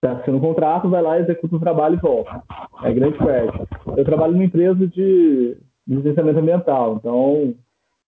[0.00, 2.42] Tá sendo um contrato, vai lá, executa o trabalho e volta.
[2.82, 3.56] É grande parte.
[3.96, 5.56] Eu trabalho numa empresa de,
[5.86, 7.54] licenciamento ambiental, então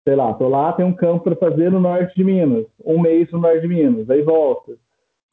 [0.07, 3.31] sei lá, tô lá, tem um campo para fazer no norte de Minas, um mês
[3.33, 4.73] no norte de Minas, aí volta.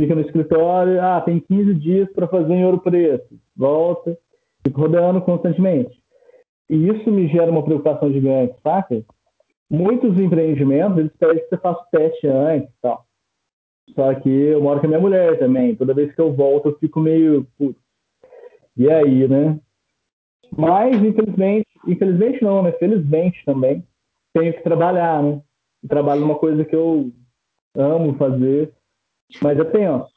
[0.01, 4.17] Fica no escritório, ah, tem 15 dias para fazer em Ouro Preto, volta,
[4.65, 5.95] fica rodando constantemente.
[6.67, 9.03] E isso me gera uma preocupação gigante, saca?
[9.69, 13.05] Muitos empreendimentos, eles pedem que você faça o teste antes e tal.
[13.93, 16.79] Só que eu moro com a minha mulher também, toda vez que eu volto eu
[16.79, 17.79] fico meio, putz,
[18.75, 19.59] e aí, né?
[20.57, 22.71] Mas, infelizmente, infelizmente não, né?
[22.71, 23.83] Felizmente também,
[24.33, 25.39] tenho que trabalhar, né?
[25.87, 27.11] trabalho é uma coisa que eu
[27.75, 28.73] amo fazer,
[29.41, 30.11] mas é tenso.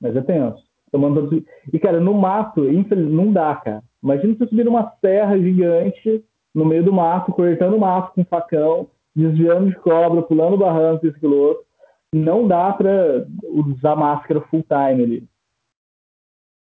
[0.00, 0.62] Mas é tenso.
[0.90, 3.82] Tomando E, cara, no mato, infelizmente, não dá, cara.
[4.02, 8.88] Imagina você subir uma serra gigante no meio do mato, cortando o mato com facão,
[9.14, 11.64] desviando de cobra, pulando barranco, esse outro.
[12.12, 15.28] Não dá para usar máscara full time ali.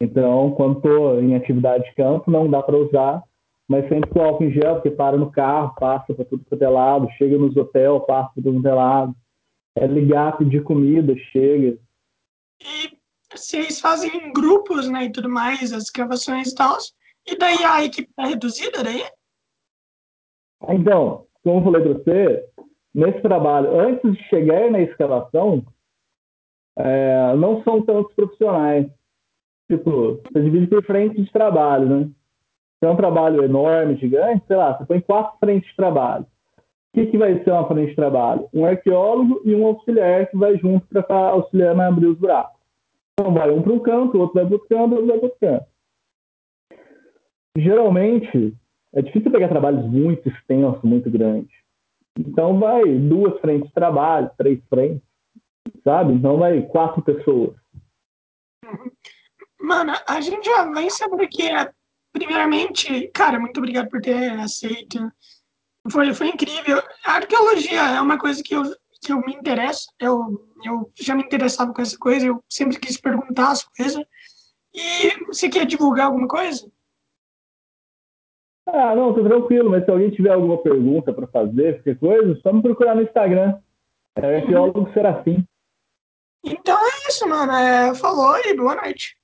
[0.00, 3.22] Então, quando estou em atividade de campo, não dá para usar
[3.72, 6.68] mas sempre com álcool em gel, porque para no carro, passa para tudo quanto é
[6.68, 9.14] lado, chega nos hotéis, passa para tudo quanto é lado.
[9.74, 11.78] É ligar, pedir comida, chega.
[12.60, 12.96] E
[13.30, 16.76] vocês fazem grupos, né, e tudo mais, as escavações e tal,
[17.26, 19.04] e daí a equipe está reduzida daí?
[20.68, 22.48] Então, como eu falei para você,
[22.94, 25.64] nesse trabalho, antes de chegar na escavação,
[26.76, 28.86] é, não são tantos profissionais.
[29.70, 32.10] tipo, você divide por frente de trabalho, né?
[32.78, 36.26] Se é um trabalho enorme, gigante, sei lá, você põe quatro frentes de trabalho.
[36.92, 38.46] O que, que vai ser uma frente de trabalho?
[38.52, 42.60] Um arqueólogo e um auxiliar que vai junto para estar auxiliando a abrir os buracos.
[43.18, 45.66] Então vai um para um canto, o outro vai canto, o outro vai canto.
[47.56, 48.54] Geralmente,
[48.94, 51.50] é difícil pegar trabalhos muito extensos, muito grandes.
[52.18, 55.02] Então vai duas frentes de trabalho, três frentes,
[55.82, 56.12] sabe?
[56.12, 57.56] Então vai quatro pessoas.
[59.58, 61.70] Mano, a gente já vem saber que é,
[62.12, 64.98] primeiramente, cara, muito obrigado por ter aceito.
[65.90, 66.82] Foi, foi incrível.
[67.04, 68.62] A arqueologia é uma coisa que eu,
[69.00, 69.86] que eu me interesso.
[69.98, 74.04] Eu, eu já me interessava com essa coisa, eu sempre quis perguntar as coisas.
[74.74, 76.70] E você quer divulgar alguma coisa?
[78.66, 82.52] Ah, não, tô tranquilo, mas se alguém tiver alguma pergunta para fazer, qualquer coisa, só
[82.52, 83.58] me procurar no Instagram.
[84.14, 85.44] É arqueólogo Serafim.
[86.44, 87.52] Então é isso, mano.
[87.52, 89.16] É, falou e boa noite.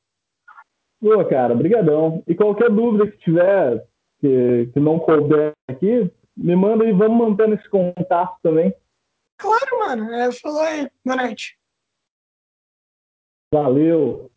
[1.01, 2.23] Boa, cara, brigadão.
[2.27, 3.87] E qualquer dúvida que tiver,
[4.21, 8.73] que, que não couber aqui, me manda e vamos mantendo esse contato também.
[9.37, 10.13] Claro, mano.
[10.15, 10.89] É, falou aí.
[11.05, 11.59] Boa noite.
[13.53, 14.31] Valeu.